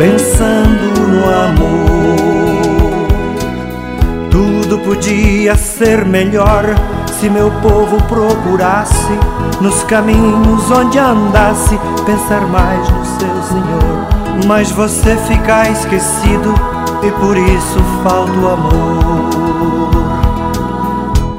pensando 0.00 1.08
no 1.08 1.24
amor. 1.28 1.90
podia 4.90 5.56
ser 5.56 6.04
melhor 6.04 6.64
se 7.18 7.30
meu 7.30 7.50
povo 7.62 7.96
procurasse 8.04 9.12
nos 9.60 9.82
caminhos 9.84 10.70
onde 10.70 10.98
andasse 10.98 11.78
pensar 12.04 12.46
mais 12.48 12.88
no 12.90 13.04
seu 13.04 13.42
Senhor. 13.42 14.08
Mas 14.46 14.70
você 14.72 15.16
fica 15.28 15.68
esquecido 15.68 16.54
e 17.02 17.10
por 17.12 17.36
isso 17.36 17.78
falta 18.02 18.32
o 18.32 18.48
amor. 18.48 19.30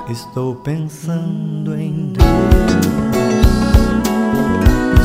Estou 0.10 0.56
pensando 0.56 1.75
em 1.75 2.13
Deus, 2.13 2.27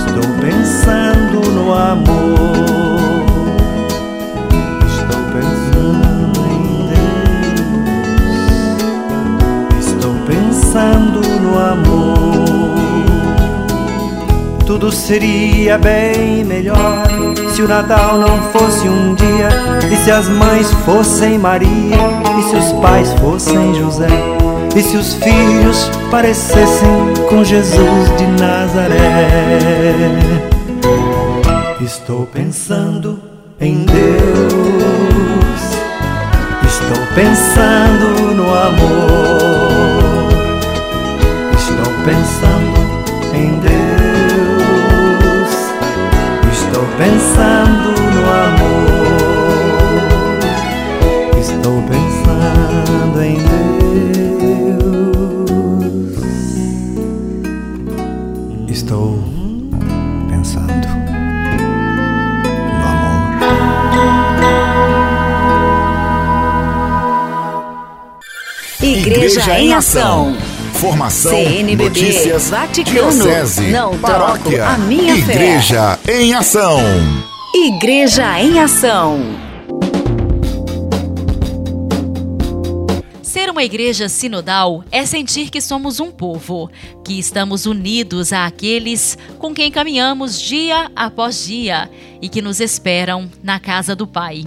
estou 0.07 0.23
pensando 0.41 1.51
no 1.53 1.73
amor, 1.73 2.96
pensando 10.77 11.21
no 11.41 11.59
amor. 11.59 12.77
Tudo 14.67 14.93
seria 14.93 15.79
bem 15.79 16.45
melhor 16.45 17.07
se 17.55 17.63
o 17.63 17.69
Natal 17.69 18.19
não 18.19 18.43
fosse 18.53 18.87
um 18.87 19.15
dia, 19.15 19.49
e 19.91 19.97
se 19.97 20.11
as 20.11 20.29
mães 20.29 20.71
fossem 20.85 21.39
Maria, 21.39 21.97
e 22.39 22.43
se 22.43 22.57
os 22.57 22.73
pais 22.83 23.11
fossem 23.15 23.75
José, 23.75 24.09
e 24.77 24.83
se 24.83 24.99
os 24.99 25.15
filhos 25.15 25.91
parecessem 26.11 27.15
com 27.31 27.43
Jesus 27.43 28.17
de 28.19 28.27
Nazaré. 28.39 29.95
Estou 31.81 32.27
pensando 32.27 33.19
em 33.59 33.87
Deus, 33.87 34.03
estou 36.67 37.07
pensando 37.15 38.35
no 38.35 38.45
amor, 38.55 39.46
pensando 42.07 42.79
em 43.35 43.59
Deus. 43.59 43.77
pensando 46.97 47.91
no 48.15 48.25
amor. 48.31 48.87
Estou 51.41 51.83
pensando 51.83 53.19
em 53.23 53.39
Deus. 55.09 56.13
Estou 58.71 59.19
pensando 60.31 60.89
no 62.73 62.85
amor. 62.87 63.27
Igreja, 68.81 69.41
Igreja 69.41 69.59
em 69.59 69.75
Ação. 69.75 70.46
Formação, 70.81 71.31
CNBB, 71.31 71.85
notícias, 71.85 72.51
Vaticano, 72.51 73.11
diocese, 73.11 73.71
não 73.71 73.99
paróquia, 73.99 74.59
troco 74.59 74.73
a 74.75 74.79
minha 74.79 75.15
Igreja 75.17 75.99
fé. 76.03 76.21
em 76.21 76.35
Ação. 76.35 76.79
Igreja 77.55 78.39
em 78.41 78.61
Ação. 78.61 79.21
Ser 83.23 83.49
uma 83.51 83.65
igreja 83.65 84.09
sinodal 84.09 84.85
é 84.93 85.07
sentir 85.07 85.51
que 85.51 85.61
somos 85.63 85.99
um 85.99 86.11
povo, 86.11 86.71
que 87.05 87.19
estamos 87.19 87.65
unidos 87.65 88.33
àqueles 88.33 89.17
com 89.39 89.55
quem 89.55 89.71
caminhamos 89.71 90.39
dia 90.41 90.91
após 90.95 91.47
dia 91.47 91.91
e 92.21 92.29
que 92.29 92.43
nos 92.43 92.61
esperam 92.61 93.31
na 93.43 93.59
casa 93.59 93.97
do 93.97 94.07
Pai. 94.07 94.45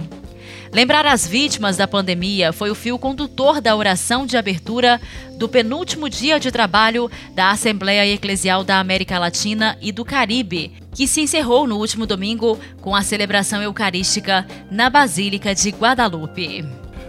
Lembrar 0.72 1.04
as 1.04 1.26
vítimas 1.26 1.76
da 1.76 1.88
pandemia 1.88 2.52
foi 2.52 2.70
o 2.70 2.76
fio 2.76 2.96
condutor 2.96 3.60
da 3.60 3.74
oração 3.74 4.24
de 4.24 4.36
abertura 4.36 5.00
do 5.36 5.48
penúltimo 5.48 6.08
dia 6.08 6.38
de 6.38 6.52
trabalho 6.52 7.10
da 7.34 7.50
Assembleia 7.50 8.06
Eclesial 8.06 8.62
da 8.62 8.78
América 8.78 9.18
Latina 9.18 9.76
e 9.82 9.90
do 9.90 10.04
Caribe, 10.04 10.72
que 10.94 11.08
se 11.08 11.22
encerrou 11.22 11.66
no 11.66 11.76
último 11.76 12.06
domingo 12.06 12.56
com 12.80 12.94
a 12.94 13.02
celebração 13.02 13.60
eucarística 13.60 14.46
na 14.70 14.88
Basílica 14.88 15.52
de 15.56 15.70
Guadalupe. 15.70 16.64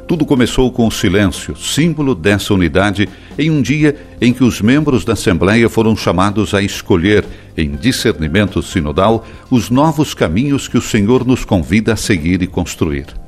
Tudo 0.07 0.25
começou 0.25 0.71
com 0.71 0.87
o 0.87 0.91
silêncio, 0.91 1.55
símbolo 1.55 2.15
dessa 2.15 2.55
unidade, 2.55 3.07
em 3.37 3.51
um 3.51 3.61
dia 3.61 3.95
em 4.19 4.33
que 4.33 4.43
os 4.43 4.59
membros 4.59 5.05
da 5.05 5.13
Assembleia 5.13 5.69
foram 5.69 5.95
chamados 5.95 6.55
a 6.55 6.63
escolher, 6.63 7.23
em 7.55 7.75
discernimento 7.75 8.59
sinodal, 8.63 9.25
os 9.51 9.69
novos 9.69 10.15
caminhos 10.15 10.67
que 10.67 10.79
o 10.79 10.81
Senhor 10.81 11.23
nos 11.23 11.45
convida 11.45 11.93
a 11.93 11.95
seguir 11.95 12.41
e 12.41 12.47
construir 12.47 13.20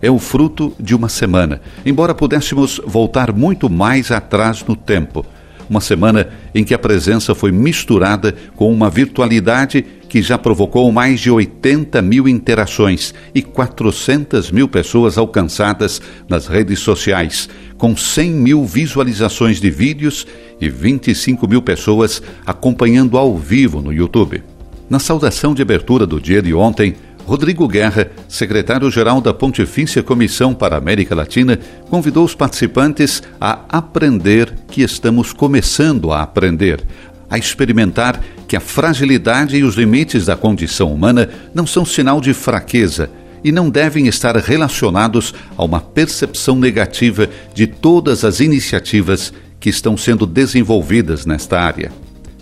é 0.00 0.10
o 0.10 0.18
fruto 0.18 0.72
de 0.78 0.94
uma 0.94 1.08
semana, 1.08 1.60
embora 1.84 2.14
pudéssemos 2.14 2.80
voltar 2.86 3.32
muito 3.32 3.68
mais 3.70 4.10
atrás 4.10 4.64
no 4.66 4.76
tempo. 4.76 5.24
Uma 5.68 5.80
semana 5.80 6.28
em 6.54 6.62
que 6.62 6.74
a 6.74 6.78
presença 6.78 7.34
foi 7.34 7.50
misturada 7.50 8.34
com 8.54 8.72
uma 8.72 8.88
virtualidade 8.88 9.84
que 10.08 10.22
já 10.22 10.38
provocou 10.38 10.90
mais 10.92 11.20
de 11.20 11.30
80 11.30 12.00
mil 12.02 12.28
interações 12.28 13.12
e 13.34 13.42
400 13.42 14.52
mil 14.52 14.68
pessoas 14.68 15.18
alcançadas 15.18 16.00
nas 16.28 16.46
redes 16.46 16.78
sociais, 16.78 17.48
com 17.76 17.96
100 17.96 18.30
mil 18.30 18.64
visualizações 18.64 19.60
de 19.60 19.68
vídeos 19.68 20.24
e 20.60 20.68
25 20.68 21.48
mil 21.48 21.60
pessoas 21.60 22.22
acompanhando 22.46 23.18
ao 23.18 23.36
vivo 23.36 23.82
no 23.82 23.92
YouTube. 23.92 24.42
Na 24.88 25.00
saudação 25.00 25.52
de 25.52 25.62
abertura 25.62 26.06
do 26.06 26.20
dia 26.20 26.40
de 26.40 26.54
ontem, 26.54 26.94
Rodrigo 27.26 27.66
Guerra, 27.66 28.08
secretário-geral 28.28 29.20
da 29.20 29.34
Pontifícia 29.34 30.00
Comissão 30.00 30.54
para 30.54 30.76
a 30.76 30.78
América 30.78 31.12
Latina, 31.12 31.58
convidou 31.90 32.24
os 32.24 32.36
participantes 32.36 33.20
a 33.40 33.62
aprender 33.68 34.54
que 34.68 34.80
estamos 34.80 35.32
começando 35.32 36.12
a 36.12 36.22
aprender, 36.22 36.84
a 37.28 37.36
experimentar 37.36 38.22
que 38.46 38.54
a 38.54 38.60
fragilidade 38.60 39.56
e 39.56 39.64
os 39.64 39.74
limites 39.74 40.26
da 40.26 40.36
condição 40.36 40.94
humana 40.94 41.28
não 41.52 41.66
são 41.66 41.84
sinal 41.84 42.20
de 42.20 42.32
fraqueza 42.32 43.10
e 43.42 43.50
não 43.50 43.68
devem 43.68 44.06
estar 44.06 44.36
relacionados 44.36 45.34
a 45.56 45.64
uma 45.64 45.80
percepção 45.80 46.54
negativa 46.54 47.28
de 47.52 47.66
todas 47.66 48.24
as 48.24 48.38
iniciativas 48.38 49.32
que 49.58 49.68
estão 49.68 49.96
sendo 49.96 50.26
desenvolvidas 50.26 51.26
nesta 51.26 51.60
área. 51.60 51.90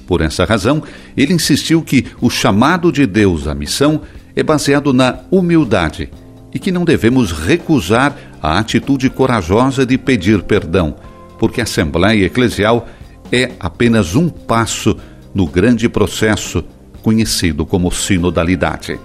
Por 0.06 0.20
essa 0.20 0.44
razão, 0.44 0.82
ele 1.16 1.32
insistiu 1.32 1.80
que 1.80 2.04
o 2.20 2.28
chamado 2.28 2.92
de 2.92 3.06
Deus 3.06 3.48
à 3.48 3.54
missão 3.54 4.02
é 4.34 4.42
baseado 4.42 4.92
na 4.92 5.20
humildade 5.30 6.10
e 6.52 6.58
que 6.58 6.72
não 6.72 6.84
devemos 6.84 7.32
recusar 7.32 8.16
a 8.42 8.58
atitude 8.58 9.10
corajosa 9.10 9.84
de 9.84 9.98
pedir 9.98 10.42
perdão, 10.42 10.96
porque 11.38 11.60
a 11.60 11.64
Assembleia 11.64 12.26
Eclesial 12.26 12.88
é 13.32 13.52
apenas 13.58 14.14
um 14.14 14.28
passo 14.28 14.96
no 15.34 15.46
grande 15.46 15.88
processo 15.88 16.64
conhecido 17.02 17.66
como 17.66 17.90
sinodalidade. 17.90 18.98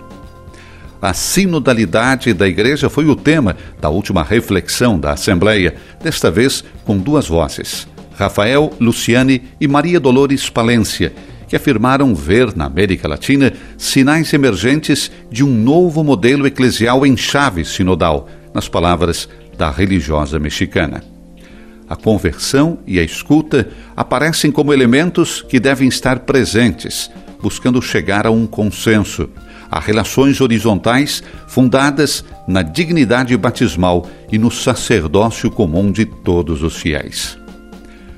A 1.02 1.14
sinodalidade 1.14 2.34
da 2.34 2.48
Igreja 2.48 2.90
foi 2.90 3.06
o 3.06 3.16
tema 3.16 3.56
da 3.80 3.90
última 3.90 4.22
reflexão 4.22 5.00
da 5.00 5.14
Assembleia, 5.14 5.76
desta 6.04 6.30
vez 6.30 6.64
com 6.84 6.98
duas 6.98 7.28
vozes, 7.28 7.88
Rafael 8.18 8.72
Luciane 8.80 9.44
e 9.62 9.68
Maria 9.68 10.00
Dolores 10.00 10.50
Palência, 10.50 11.14
que 11.50 11.56
afirmaram 11.56 12.14
ver 12.14 12.56
na 12.56 12.66
América 12.66 13.08
Latina 13.08 13.52
sinais 13.76 14.32
emergentes 14.32 15.12
de 15.32 15.44
um 15.44 15.52
novo 15.52 16.04
modelo 16.04 16.46
eclesial 16.46 17.04
em 17.06 17.18
chave 17.18 17.66
sinodal, 17.66 18.30
nas 18.54 18.70
palavras 18.70 19.28
da 19.58 19.72
religiosa 19.72 20.38
mexicana. 20.38 21.04
A 21.90 21.96
conversão 21.96 22.78
e 22.86 23.00
a 23.00 23.04
escuta 23.04 23.68
aparecem 23.98 24.52
como 24.52 24.72
elementos 24.72 25.42
que 25.42 25.60
devem 25.60 25.88
estar 25.88 26.20
presentes, 26.20 27.10
buscando 27.42 27.82
chegar 27.82 28.28
a 28.28 28.32
um 28.32 28.46
consenso, 28.46 29.28
a 29.72 29.80
relações 29.80 30.40
horizontais 30.42 31.24
fundadas 31.48 32.24
na 32.48 32.62
dignidade 32.62 33.36
batismal 33.36 34.08
e 34.32 34.38
no 34.38 34.52
sacerdócio 34.52 35.50
comum 35.50 35.92
de 35.92 36.06
todos 36.06 36.62
os 36.62 36.76
fiéis. 36.76 37.40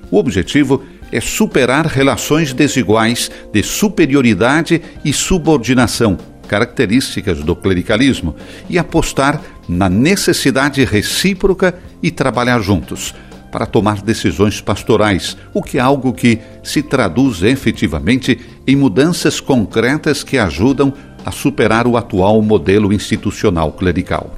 O 0.09 0.17
objetivo 0.17 0.83
é 1.11 1.19
superar 1.19 1.85
relações 1.85 2.53
desiguais 2.53 3.29
de 3.51 3.61
superioridade 3.61 4.81
e 5.03 5.11
subordinação, 5.11 6.17
características 6.47 7.39
do 7.39 7.55
clericalismo, 7.55 8.35
e 8.69 8.79
apostar 8.79 9.41
na 9.67 9.89
necessidade 9.89 10.83
recíproca 10.83 11.75
e 12.01 12.11
trabalhar 12.11 12.59
juntos 12.59 13.13
para 13.51 13.65
tomar 13.65 14.01
decisões 14.01 14.61
pastorais, 14.61 15.37
o 15.53 15.61
que 15.61 15.77
é 15.77 15.81
algo 15.81 16.13
que 16.13 16.39
se 16.63 16.81
traduz 16.81 17.43
efetivamente 17.43 18.39
em 18.65 18.75
mudanças 18.75 19.41
concretas 19.41 20.23
que 20.23 20.37
ajudam 20.37 20.93
a 21.25 21.31
superar 21.31 21.85
o 21.85 21.97
atual 21.97 22.41
modelo 22.41 22.93
institucional 22.93 23.73
clerical. 23.73 24.33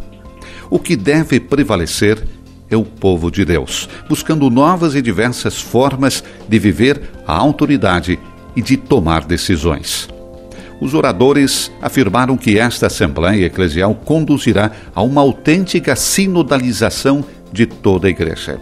O 0.70 0.80
que 0.80 0.96
deve 0.96 1.40
prevalecer 1.40 2.24
o 2.76 2.86
povo 2.86 3.32
de 3.32 3.46
Deus, 3.46 3.90
buscando 4.08 4.50
novas 4.50 4.96
e 4.96 5.02
diversas 5.02 5.60
formas 5.60 6.24
de 6.48 6.60
viver 6.60 7.02
a 7.28 7.36
autoridade 7.36 8.20
e 8.56 8.62
de 8.62 8.78
tomar 8.78 9.26
decisões. 9.26 10.08
Os 10.80 10.94
oradores 10.94 11.72
afirmaram 11.82 12.36
que 12.36 12.60
esta 12.60 12.88
Assembleia 12.88 13.46
Eclesial 13.46 13.96
conduzirá 13.96 14.72
a 14.94 15.02
uma 15.02 15.22
autêntica 15.22 15.96
sinodalização 15.96 17.24
de 17.52 17.66
toda 17.66 18.08
a 18.08 18.10
Igreja. 18.10 18.60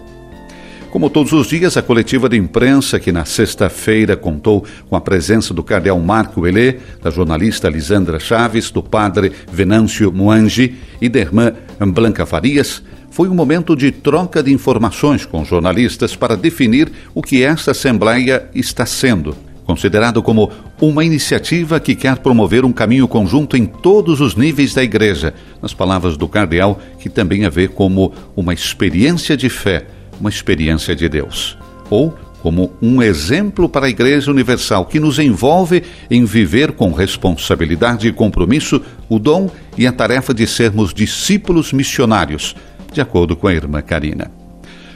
Como 0.91 1.09
todos 1.09 1.31
os 1.31 1.47
dias, 1.47 1.77
a 1.77 1.81
coletiva 1.81 2.27
de 2.27 2.35
imprensa, 2.35 2.99
que 2.99 3.13
na 3.13 3.23
sexta-feira 3.23 4.17
contou 4.17 4.65
com 4.89 4.95
a 4.97 4.99
presença 4.99 5.53
do 5.53 5.63
cardeal 5.63 5.97
Marco 6.01 6.45
Elê, 6.45 6.79
da 7.01 7.09
jornalista 7.09 7.69
Lisandra 7.69 8.19
Chaves, 8.19 8.69
do 8.69 8.83
padre 8.83 9.31
Venâncio 9.49 10.11
Muangi 10.11 10.75
e 10.99 11.07
da 11.07 11.19
irmã 11.19 11.53
Blanca 11.79 12.25
Farias, 12.25 12.83
foi 13.09 13.29
um 13.29 13.33
momento 13.33 13.73
de 13.73 13.89
troca 13.89 14.43
de 14.43 14.51
informações 14.53 15.25
com 15.25 15.45
jornalistas 15.45 16.13
para 16.13 16.35
definir 16.35 16.91
o 17.15 17.21
que 17.21 17.41
esta 17.41 17.71
Assembleia 17.71 18.49
está 18.53 18.85
sendo 18.85 19.33
considerado 19.63 20.21
como 20.21 20.51
uma 20.81 21.05
iniciativa 21.05 21.79
que 21.79 21.95
quer 21.95 22.17
promover 22.17 22.65
um 22.65 22.73
caminho 22.73 23.07
conjunto 23.07 23.55
em 23.55 23.65
todos 23.65 24.19
os 24.19 24.35
níveis 24.35 24.73
da 24.73 24.83
Igreja, 24.83 25.33
nas 25.61 25.73
palavras 25.73 26.17
do 26.17 26.27
cardeal, 26.27 26.77
que 26.99 27.07
também 27.07 27.45
a 27.45 27.49
vê 27.49 27.69
como 27.69 28.11
uma 28.35 28.53
experiência 28.53 29.37
de 29.37 29.47
fé, 29.47 29.85
uma 30.21 30.29
experiência 30.29 30.95
de 30.95 31.09
Deus, 31.09 31.57
ou 31.89 32.17
como 32.41 32.71
um 32.81 33.01
exemplo 33.01 33.67
para 33.67 33.87
a 33.87 33.89
Igreja 33.89 34.31
Universal 34.31 34.85
que 34.85 34.99
nos 34.99 35.19
envolve 35.19 35.83
em 36.09 36.23
viver 36.25 36.71
com 36.71 36.91
responsabilidade 36.91 38.07
e 38.07 38.13
compromisso 38.13 38.81
o 39.09 39.19
dom 39.19 39.49
e 39.77 39.85
a 39.85 39.91
tarefa 39.91 40.33
de 40.33 40.47
sermos 40.47 40.93
discípulos 40.93 41.73
missionários, 41.73 42.55
de 42.93 43.01
acordo 43.01 43.35
com 43.35 43.47
a 43.47 43.53
irmã 43.53 43.81
Karina 43.81 44.31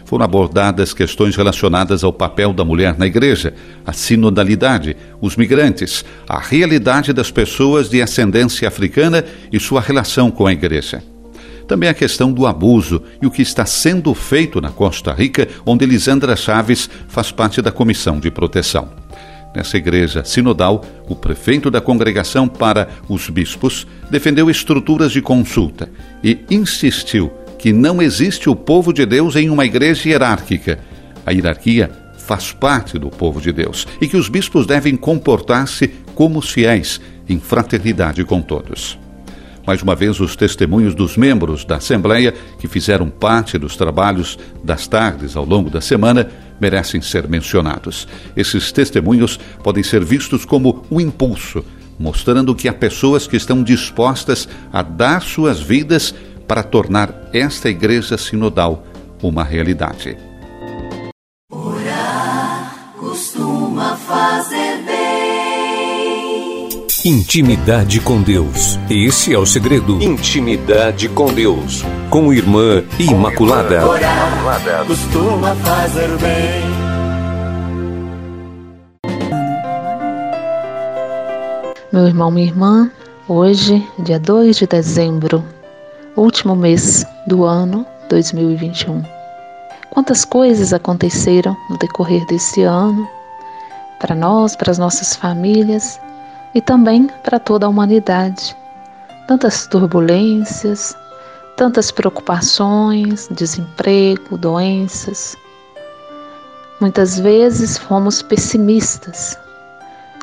foram 0.06 0.24
abordadas 0.24 0.94
questões 0.94 1.36
relacionadas 1.36 2.04
ao 2.04 2.14
papel 2.14 2.54
da 2.54 2.64
mulher 2.64 2.96
na 2.96 3.08
igreja, 3.08 3.56
a 3.84 3.92
sinodalidade, 3.92 4.96
os 5.20 5.36
migrantes, 5.36 6.06
a 6.30 6.40
realidade 6.40 7.12
das 7.12 7.32
pessoas 7.32 7.90
de 7.90 8.04
ascendência 8.04 8.68
africana 8.68 9.26
e 9.52 9.60
sua 9.60 9.82
relação 9.82 10.30
com 10.30 10.46
a 10.46 10.54
igreja. 10.54 11.02
Também 11.68 11.90
a 11.90 11.94
questão 11.94 12.32
do 12.32 12.46
abuso 12.46 13.02
e 13.22 13.26
o 13.26 13.32
que 13.32 13.42
está 13.42 13.66
sendo 13.66 14.14
feito 14.14 14.62
na 14.62 14.70
Costa 14.70 15.14
Rica, 15.14 15.48
onde 15.66 15.86
Lisandra 15.86 16.36
Chaves 16.36 16.90
faz 17.08 17.32
parte 17.32 17.62
da 17.62 17.72
comissão 17.72 18.20
de 18.20 18.30
proteção. 18.30 18.90
Nessa 19.56 19.78
igreja 19.78 20.24
sinodal, 20.26 20.84
o 21.08 21.16
prefeito 21.16 21.72
da 21.72 21.80
congregação 21.80 22.48
para 22.48 22.90
os 23.08 23.30
bispos 23.30 23.88
defendeu 24.12 24.50
estruturas 24.50 25.12
de 25.12 25.22
consulta 25.22 25.90
e 26.22 26.40
insistiu 26.52 27.32
que 27.58 27.72
não 27.72 28.02
existe 28.02 28.50
o 28.50 28.56
povo 28.56 28.92
de 28.92 29.06
Deus 29.06 29.36
em 29.36 29.50
uma 29.50 29.66
igreja 29.66 30.10
hierárquica. 30.10 30.80
A 31.26 31.32
hierarquia 31.32 31.90
faz 32.18 32.52
parte 32.52 33.00
do 33.00 33.10
povo 33.10 33.40
de 33.40 33.54
Deus 33.54 33.88
e 34.02 34.08
que 34.08 34.18
os 34.18 34.28
bispos 34.28 34.68
devem 34.68 34.96
comportar-se 34.98 35.88
como 36.14 36.42
fiéis, 36.42 37.00
em 37.28 37.40
fraternidade 37.40 38.24
com 38.24 38.42
todos. 38.42 39.00
Mais 39.66 39.82
uma 39.82 39.96
vez, 39.96 40.20
os 40.20 40.36
testemunhos 40.36 40.94
dos 40.94 41.18
membros 41.18 41.66
da 41.66 41.78
Assembleia 41.78 42.34
que 42.60 42.68
fizeram 42.68 43.10
parte 43.10 43.58
dos 43.58 43.76
trabalhos 43.76 44.38
das 44.64 44.88
tardes 44.88 45.36
ao 45.36 45.44
longo 45.44 45.70
da 45.70 45.82
semana 45.82 46.30
merecem 46.62 47.02
ser 47.02 47.28
mencionados. 47.28 48.08
Esses 48.36 48.72
testemunhos 48.72 49.40
podem 49.64 49.84
ser 49.84 50.04
vistos 50.04 50.46
como 50.46 50.86
um 50.92 51.02
impulso, 51.02 51.66
mostrando 51.98 52.54
que 52.54 52.68
há 52.68 52.74
pessoas 52.74 53.26
que 53.28 53.38
estão 53.38 53.64
dispostas 53.64 54.48
a 54.72 54.82
dar 54.82 55.22
suas 55.22 55.60
vidas 55.60 56.14
para 56.48 56.62
tornar 56.62 57.30
esta 57.34 57.70
igreja 57.70 58.18
sinodal 58.18 58.86
uma 59.22 59.44
realidade. 59.44 60.16
Intimidade 67.08 68.02
com 68.02 68.20
Deus. 68.20 68.80
Esse 68.90 69.32
é 69.32 69.38
o 69.38 69.46
segredo. 69.46 70.02
Intimidade 70.02 71.08
com 71.08 71.32
Deus. 71.32 71.84
Com 72.10 72.34
Irmã 72.34 72.84
Imaculada. 72.98 73.88
Orar 73.88 74.88
costuma 74.88 75.54
fazer 75.58 76.10
bem. 76.18 76.64
Meu 81.94 82.08
irmão, 82.08 82.32
minha 82.32 82.48
irmã, 82.48 82.90
hoje, 83.30 83.88
dia 84.00 84.20
2 84.20 84.58
de 84.58 84.66
dezembro, 84.66 85.46
último 86.18 86.56
mês 86.56 87.06
do 87.28 87.44
ano 87.44 87.86
2021. 88.10 89.04
Quantas 89.92 90.26
coisas 90.26 90.74
aconteceram 90.74 91.56
no 91.70 91.78
decorrer 91.78 92.26
desse 92.26 92.64
ano 92.64 93.08
para 94.00 94.16
nós, 94.16 94.56
para 94.56 94.72
as 94.72 94.80
nossas 94.80 95.16
famílias 95.16 96.00
e 96.56 96.62
também 96.62 97.08
para 97.22 97.38
toda 97.38 97.66
a 97.66 97.70
humanidade. 97.70 98.56
Tantas 99.28 99.68
turbulências, 99.68 100.96
tantas 101.58 101.92
preocupações, 101.92 103.28
desemprego, 103.30 104.38
doenças. 104.38 105.36
Muitas 106.80 107.20
vezes 107.20 107.78
fomos 107.78 108.22
pessimistas 108.22 109.38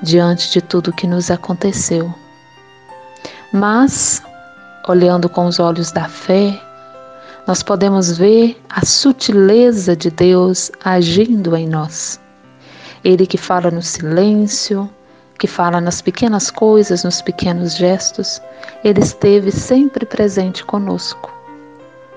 diante 0.02 0.50
de 0.50 0.62
tudo 0.62 0.92
que 0.92 1.06
nos 1.06 1.30
aconteceu. 1.30 2.12
Mas 3.52 4.22
olhando 4.88 5.28
com 5.28 5.46
os 5.46 5.60
olhos 5.60 5.92
da 5.92 6.08
fé, 6.08 6.58
nós 7.46 7.62
podemos 7.62 8.16
ver 8.16 8.60
a 8.70 8.84
sutileza 8.86 9.94
de 9.94 10.10
Deus 10.10 10.70
agindo 10.82 11.54
em 11.54 11.68
nós. 11.68 12.20
Ele 13.04 13.26
que 13.26 13.36
fala 13.36 13.70
no 13.70 13.82
silêncio, 13.82 14.88
que 15.42 15.48
fala 15.48 15.80
nas 15.80 16.00
pequenas 16.00 16.52
coisas, 16.52 17.02
nos 17.02 17.20
pequenos 17.20 17.74
gestos, 17.74 18.40
ele 18.84 19.00
esteve 19.00 19.50
sempre 19.50 20.06
presente 20.06 20.64
conosco, 20.64 21.34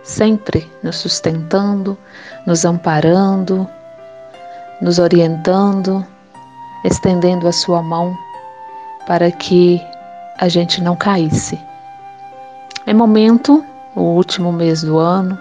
sempre 0.04 0.72
nos 0.84 0.98
sustentando, 0.98 1.98
nos 2.46 2.66
amparando, 2.66 3.68
nos 4.80 5.00
orientando, 5.00 6.06
estendendo 6.84 7.48
a 7.48 7.52
sua 7.52 7.82
mão 7.82 8.16
para 9.08 9.32
que 9.32 9.82
a 10.38 10.48
gente 10.48 10.80
não 10.84 10.96
caísse. 10.96 11.60
É 12.86 12.94
momento, 12.94 13.66
o 13.96 14.02
último 14.02 14.54
mês 14.54 14.84
do 14.84 15.00
ano, 15.00 15.36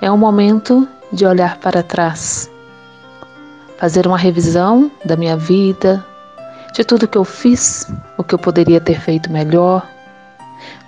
é 0.00 0.10
um 0.10 0.16
momento 0.16 0.88
de 1.12 1.26
olhar 1.26 1.58
para 1.58 1.82
trás, 1.82 2.50
fazer 3.76 4.06
uma 4.06 4.16
revisão 4.16 4.90
da 5.04 5.18
minha 5.18 5.36
vida, 5.36 6.02
de 6.72 6.84
tudo 6.84 7.08
que 7.08 7.18
eu 7.18 7.24
fiz, 7.24 7.90
o 8.16 8.24
que 8.24 8.34
eu 8.34 8.38
poderia 8.38 8.80
ter 8.80 9.00
feito 9.00 9.30
melhor, 9.30 9.86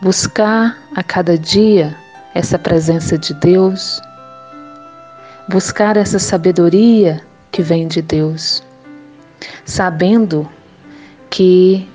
buscar 0.00 0.78
a 0.94 1.02
cada 1.02 1.36
dia 1.36 1.94
essa 2.34 2.58
presença 2.58 3.18
de 3.18 3.34
Deus, 3.34 4.00
buscar 5.48 5.96
essa 5.96 6.18
sabedoria 6.18 7.20
que 7.50 7.62
vem 7.62 7.88
de 7.88 8.00
Deus, 8.00 8.62
sabendo 9.64 10.48
que 11.28 11.88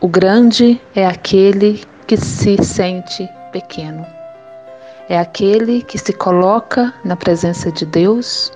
o 0.00 0.08
grande 0.08 0.80
é 0.94 1.06
aquele 1.06 1.84
que 2.06 2.16
se 2.16 2.62
sente 2.62 3.28
pequeno. 3.52 4.06
É 5.08 5.18
aquele 5.18 5.82
que 5.82 5.98
se 5.98 6.12
coloca 6.12 6.92
na 7.04 7.16
presença 7.16 7.70
de 7.70 7.84
Deus 7.84 8.52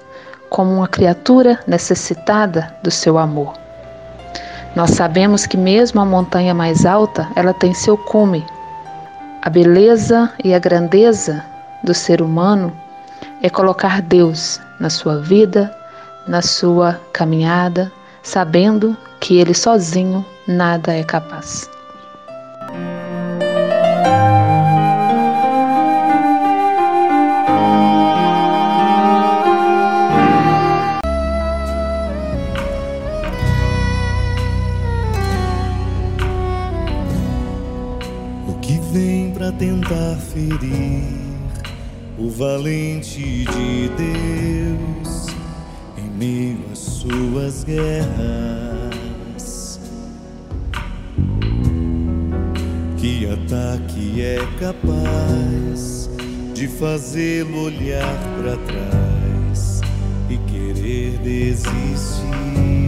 como 0.49 0.73
uma 0.73 0.89
criatura 0.89 1.61
necessitada 1.67 2.75
do 2.83 2.91
seu 2.91 3.19
amor. 3.19 3.66
Nós 4.77 4.91
sabemos 4.91 5.47
que 5.47 5.57
mesmo 5.57 6.03
a 6.03 6.05
montanha 6.05 6.53
mais 6.53 6.85
alta, 6.85 7.31
ela 7.35 7.55
tem 7.55 7.73
seu 7.73 7.97
cume. 7.97 8.45
A 9.41 9.49
beleza 9.49 10.31
e 10.45 10.53
a 10.53 10.59
grandeza 10.59 11.43
do 11.83 11.95
ser 11.95 12.21
humano 12.21 12.71
é 13.43 13.49
colocar 13.49 14.03
Deus 14.03 14.61
na 14.79 14.91
sua 14.91 15.19
vida, 15.19 15.75
na 16.29 16.43
sua 16.43 17.01
caminhada, 17.11 17.91
sabendo 18.23 18.95
que 19.19 19.39
ele 19.39 19.55
sozinho 19.55 20.23
nada 20.47 20.93
é 20.93 21.03
capaz. 21.03 21.71
Tentar 39.59 40.17
ferir 40.17 41.03
o 42.19 42.29
valente 42.29 43.45
de 43.45 43.89
Deus 43.97 45.27
em 45.97 46.11
meio 46.11 46.59
às 46.71 46.79
suas 46.79 47.65
guerras. 47.65 49.01
Que 52.99 53.27
ataque 53.31 54.21
é 54.21 54.39
capaz 54.61 56.11
de 56.55 56.69
fazê-lo 56.69 57.65
olhar 57.65 58.19
para 58.37 58.57
trás 58.59 59.81
e 60.29 60.37
querer 60.51 61.19
desistir? 61.19 62.86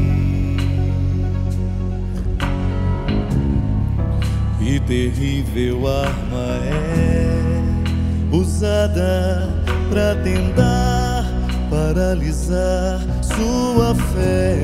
Que 4.68 4.78
terrível 4.80 5.88
arma 5.88 6.60
é 6.62 8.36
usada 8.36 9.48
para 9.88 10.14
tentar 10.16 11.24
paralisar 11.70 13.00
sua 13.22 13.94
fé. 13.94 14.58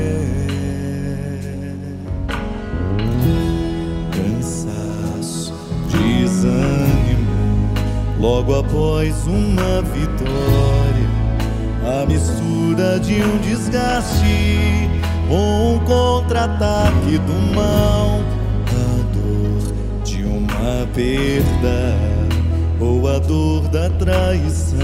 Cansaço, 4.12 5.54
desânimo, 5.88 7.72
logo 8.20 8.58
após 8.58 9.26
uma 9.26 9.80
vitória, 9.80 11.08
a 11.82 12.04
mistura 12.04 13.00
de 13.00 13.22
um 13.22 13.38
desgaste 13.38 14.90
com 15.30 15.76
um 15.76 15.78
contra-ataque 15.86 17.16
do 17.16 17.54
mal, 17.56 18.33
uma 20.64 20.86
perda 20.94 21.94
ou 22.80 23.06
a 23.06 23.18
dor 23.18 23.68
da 23.68 23.90
traição 23.90 24.78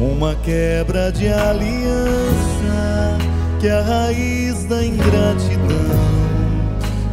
uma 0.00 0.34
quebra 0.34 1.12
de 1.12 1.28
aliança 1.28 3.16
que 3.60 3.68
é 3.68 3.72
a 3.72 3.80
raiz 3.80 4.64
da 4.64 4.84
ingratidão. 4.84 5.56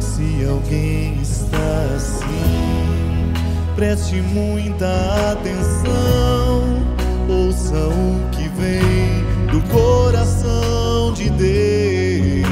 Se 0.00 0.44
alguém 0.44 1.18
está 1.22 1.56
assim, 1.96 3.32
preste 3.74 4.16
muita 4.16 5.32
atenção, 5.32 6.82
ouça 7.28 7.76
o 7.76 8.28
que 8.32 8.48
vem 8.48 9.24
do 9.50 9.62
coração 9.70 11.14
de 11.14 11.30
Deus. 11.30 12.44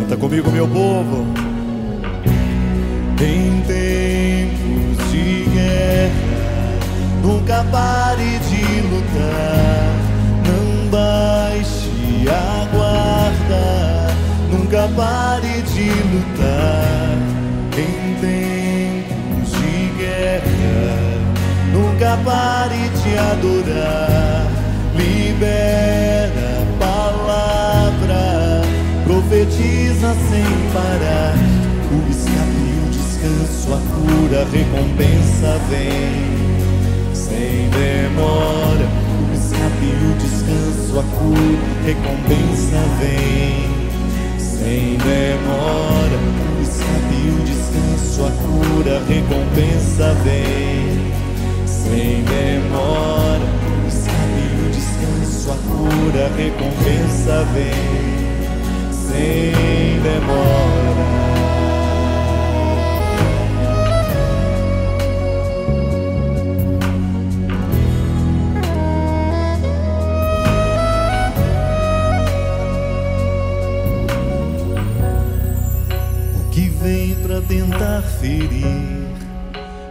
Canta 0.00 0.16
comigo, 0.18 0.50
meu 0.50 0.68
povo. 0.68 1.41
Em 3.62 3.66
tempos 3.66 5.12
de 5.12 5.50
guerra 5.54 6.32
Nunca 7.22 7.64
pare 7.70 8.38
de 8.48 8.80
lutar, 8.88 9.94
não 10.44 10.90
baixe 10.90 12.26
a 12.28 12.66
guarda. 12.74 14.14
Nunca 14.50 14.88
pare 14.96 15.62
de 15.62 15.90
lutar 16.10 17.18
em 17.78 18.14
tempos 18.20 19.52
de 19.52 19.92
guerra. 19.96 20.42
Nunca 21.72 22.18
pare 22.24 22.88
de 22.88 23.16
adorar, 23.16 24.46
libera 24.96 26.62
a 26.62 26.84
palavra, 26.84 28.62
profetiza 29.04 30.14
sem 30.28 30.72
parar. 30.72 31.61
O 33.72 33.74
escape, 33.74 33.80
o 33.80 33.80
descanso, 33.80 33.80
a 33.80 33.80
cura, 33.94 34.44
recompensa 34.52 35.58
vem 35.70 36.52
sem 37.14 37.68
demora. 37.68 38.86
O 39.08 39.32
escape, 39.32 39.96
o 40.00 40.14
descanso, 40.18 40.98
a 40.98 41.02
cura, 41.16 41.64
recompensa 41.84 42.80
vem. 42.98 43.72
Sem 44.38 44.96
demora, 44.98 46.18
o 46.18 46.62
escape, 46.62 47.20
o 47.30 47.44
descanso, 47.44 48.24
a 48.26 48.30
cura, 48.42 49.02
recompensa 49.08 50.14
vem. 50.24 51.12
Sem 51.66 52.24
demora, 52.24 53.46
o 53.72 53.88
escape, 53.88 54.44
o 54.58 54.70
descanso, 54.70 55.50
a 55.50 55.56
cura, 55.68 56.30
recompensa 56.36 57.44
vem. 57.54 57.82
Sem 58.92 60.00
demora. 60.02 61.51
Tentar 77.48 78.02
ferir 78.20 79.06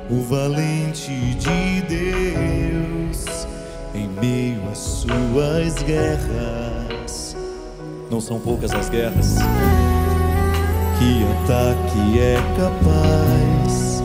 o 0.09 0.21
valente 0.21 1.11
de 1.35 1.81
Deus 1.87 3.47
em 3.93 4.07
meio 4.07 4.61
às 4.71 4.77
suas 4.77 5.81
guerras. 5.83 7.35
Não 8.09 8.19
são 8.19 8.39
poucas 8.39 8.71
as 8.73 8.89
guerras 8.89 9.37
que 11.01 11.25
ataque 11.43 12.19
é 12.19 12.37
capaz 12.55 14.03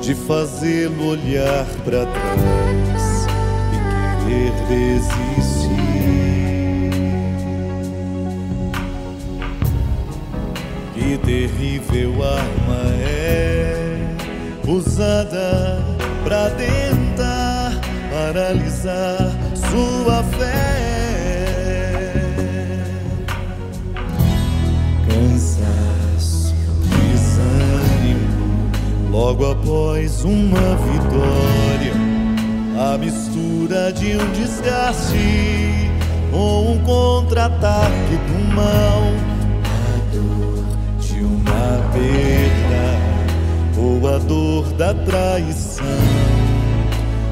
de 0.00 0.14
fazê-lo 0.14 1.08
olhar 1.08 1.66
para 1.84 2.06
trás 2.06 3.26
e 3.74 4.24
querer 4.24 4.52
desistir. 4.68 5.37
Terrível 11.28 12.24
arma 12.24 12.86
é 13.02 14.00
usada 14.66 15.78
para 16.24 16.48
tentar 16.52 17.78
paralisar 18.10 19.30
sua 19.54 20.22
fé. 20.38 20.78
Cansaço, 25.06 26.54
desânimo, 26.96 28.70
logo 29.10 29.52
após 29.52 30.24
uma 30.24 30.76
vitória, 30.76 31.92
a 32.90 32.96
mistura 32.96 33.92
de 33.92 34.16
um 34.16 34.32
desgaste 34.32 35.90
ou 36.32 36.72
um 36.72 36.78
contra-ataque 36.84 38.16
do 38.16 38.54
mal 38.54 39.37
perda 41.92 43.08
ou 43.76 44.08
a 44.08 44.18
dor 44.18 44.72
da 44.72 44.92
traição, 44.92 45.86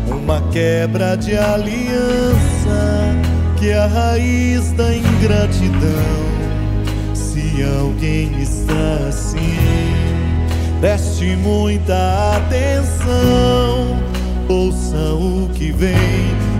uma 0.06 0.40
quebra 0.50 1.16
de 1.16 1.36
aliança 1.36 3.16
que 3.58 3.70
é 3.70 3.78
a 3.78 3.86
raiz 3.86 4.72
da 4.72 4.94
ingratidão. 4.94 6.26
Se 7.14 7.62
alguém 7.80 8.30
está 8.40 9.08
assim, 9.08 9.56
preste 10.80 11.36
muita 11.36 12.36
atenção, 12.36 13.98
ouça 14.48 15.14
o 15.14 15.48
que 15.54 15.72
vem 15.72 15.96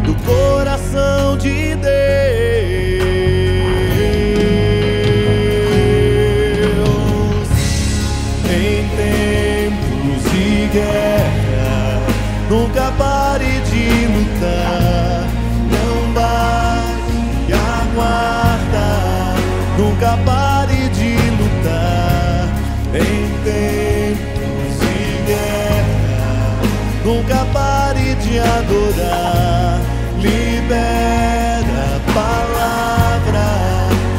do 0.05 0.15
coração 0.25 1.37
de 1.37 1.75
Deus. 1.77 2.36
Pare 20.25 20.89
de 20.91 21.17
lutar. 21.39 22.49
Em 22.95 23.29
tempos 23.45 24.73
de 24.81 24.97
guerra, 25.27 26.59
nunca 27.05 27.45
pare 27.53 28.15
de 28.17 28.39
adorar. 28.39 29.81
Libera 30.21 31.97
a 31.97 32.13
palavra, 32.13 33.49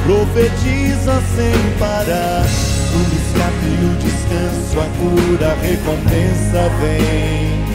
profetiza 0.06 1.22
sem 1.36 1.58
parar 1.80 2.46
o 2.94 3.02
escape, 3.16 3.70
o 3.84 3.94
descanso, 4.02 4.80
a 4.80 4.88
cura, 4.98 5.52
a 5.52 5.56
recompensa 5.62 6.62
vem. 6.80 7.66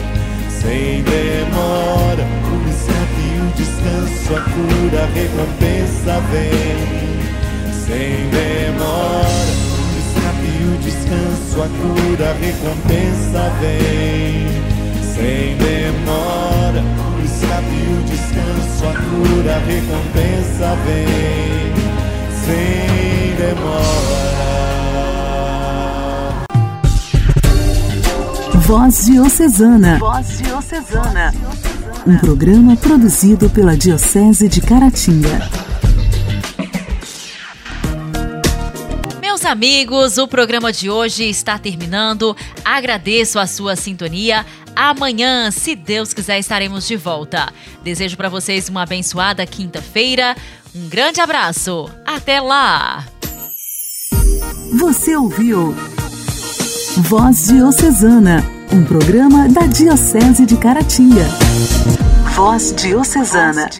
Sem 0.49 1.03
demora, 1.03 2.25
o 2.51 2.69
escape, 2.69 3.25
o 3.39 3.47
descanso, 3.55 4.35
a 4.35 4.41
cura, 4.41 5.03
a 5.03 5.07
recompensa 5.13 6.19
vem. 6.31 7.22
Sem 7.93 8.27
demora, 8.31 9.29
o 9.77 9.93
escape, 9.99 10.49
o 10.65 10.73
descanso, 10.81 11.61
a 11.61 11.67
cura, 11.77 12.25
a 12.31 12.33
recompensa 12.33 13.41
vem. 13.61 14.49
Sem 15.13 15.57
demora, 15.57 16.81
o 16.81 17.21
escape, 17.23 17.77
o 17.91 18.01
descanso, 18.09 18.81
a 18.87 18.93
cura, 18.95 19.51
a 19.53 19.59
recompensa 19.59 20.75
vem. 20.87 21.71
Sem 22.43 23.35
demora. 23.37 23.93
Voz 28.65 29.05
Diocesana. 29.05 29.99
Voz 29.99 30.39
Diocesana. 30.39 31.31
Um 32.07 32.17
programa 32.17 32.75
produzido 32.75 33.51
pela 33.51 33.77
Diocese 33.77 34.49
de 34.49 34.61
Caratinga. 34.61 35.62
Meus 39.43 39.51
amigos, 39.51 40.17
o 40.17 40.25
programa 40.25 40.71
de 40.71 40.89
hoje 40.89 41.25
está 41.25 41.59
terminando. 41.59 42.33
Agradeço 42.63 43.37
a 43.37 43.45
sua 43.45 43.75
sintonia. 43.75 44.45
amanhã, 44.73 45.51
se 45.51 45.75
Deus 45.75 46.13
quiser, 46.13 46.39
estaremos 46.39 46.87
de 46.87 46.95
volta. 46.95 47.51
Desejo 47.83 48.15
para 48.15 48.29
vocês 48.29 48.69
uma 48.69 48.83
abençoada 48.83 49.45
quinta-feira. 49.45 50.33
Um 50.73 50.87
grande 50.87 51.19
abraço. 51.19 51.89
Até 52.05 52.39
lá. 52.39 53.03
Você 54.79 55.13
ouviu 55.17 55.75
Voz 56.99 57.47
Diocesana, 57.47 58.41
um 58.71 58.85
programa 58.85 59.49
da 59.49 59.65
Diocese 59.65 60.45
de 60.45 60.55
Caratinga. 60.55 61.27
Voz 62.33 62.73
Diocesana. 62.77 63.73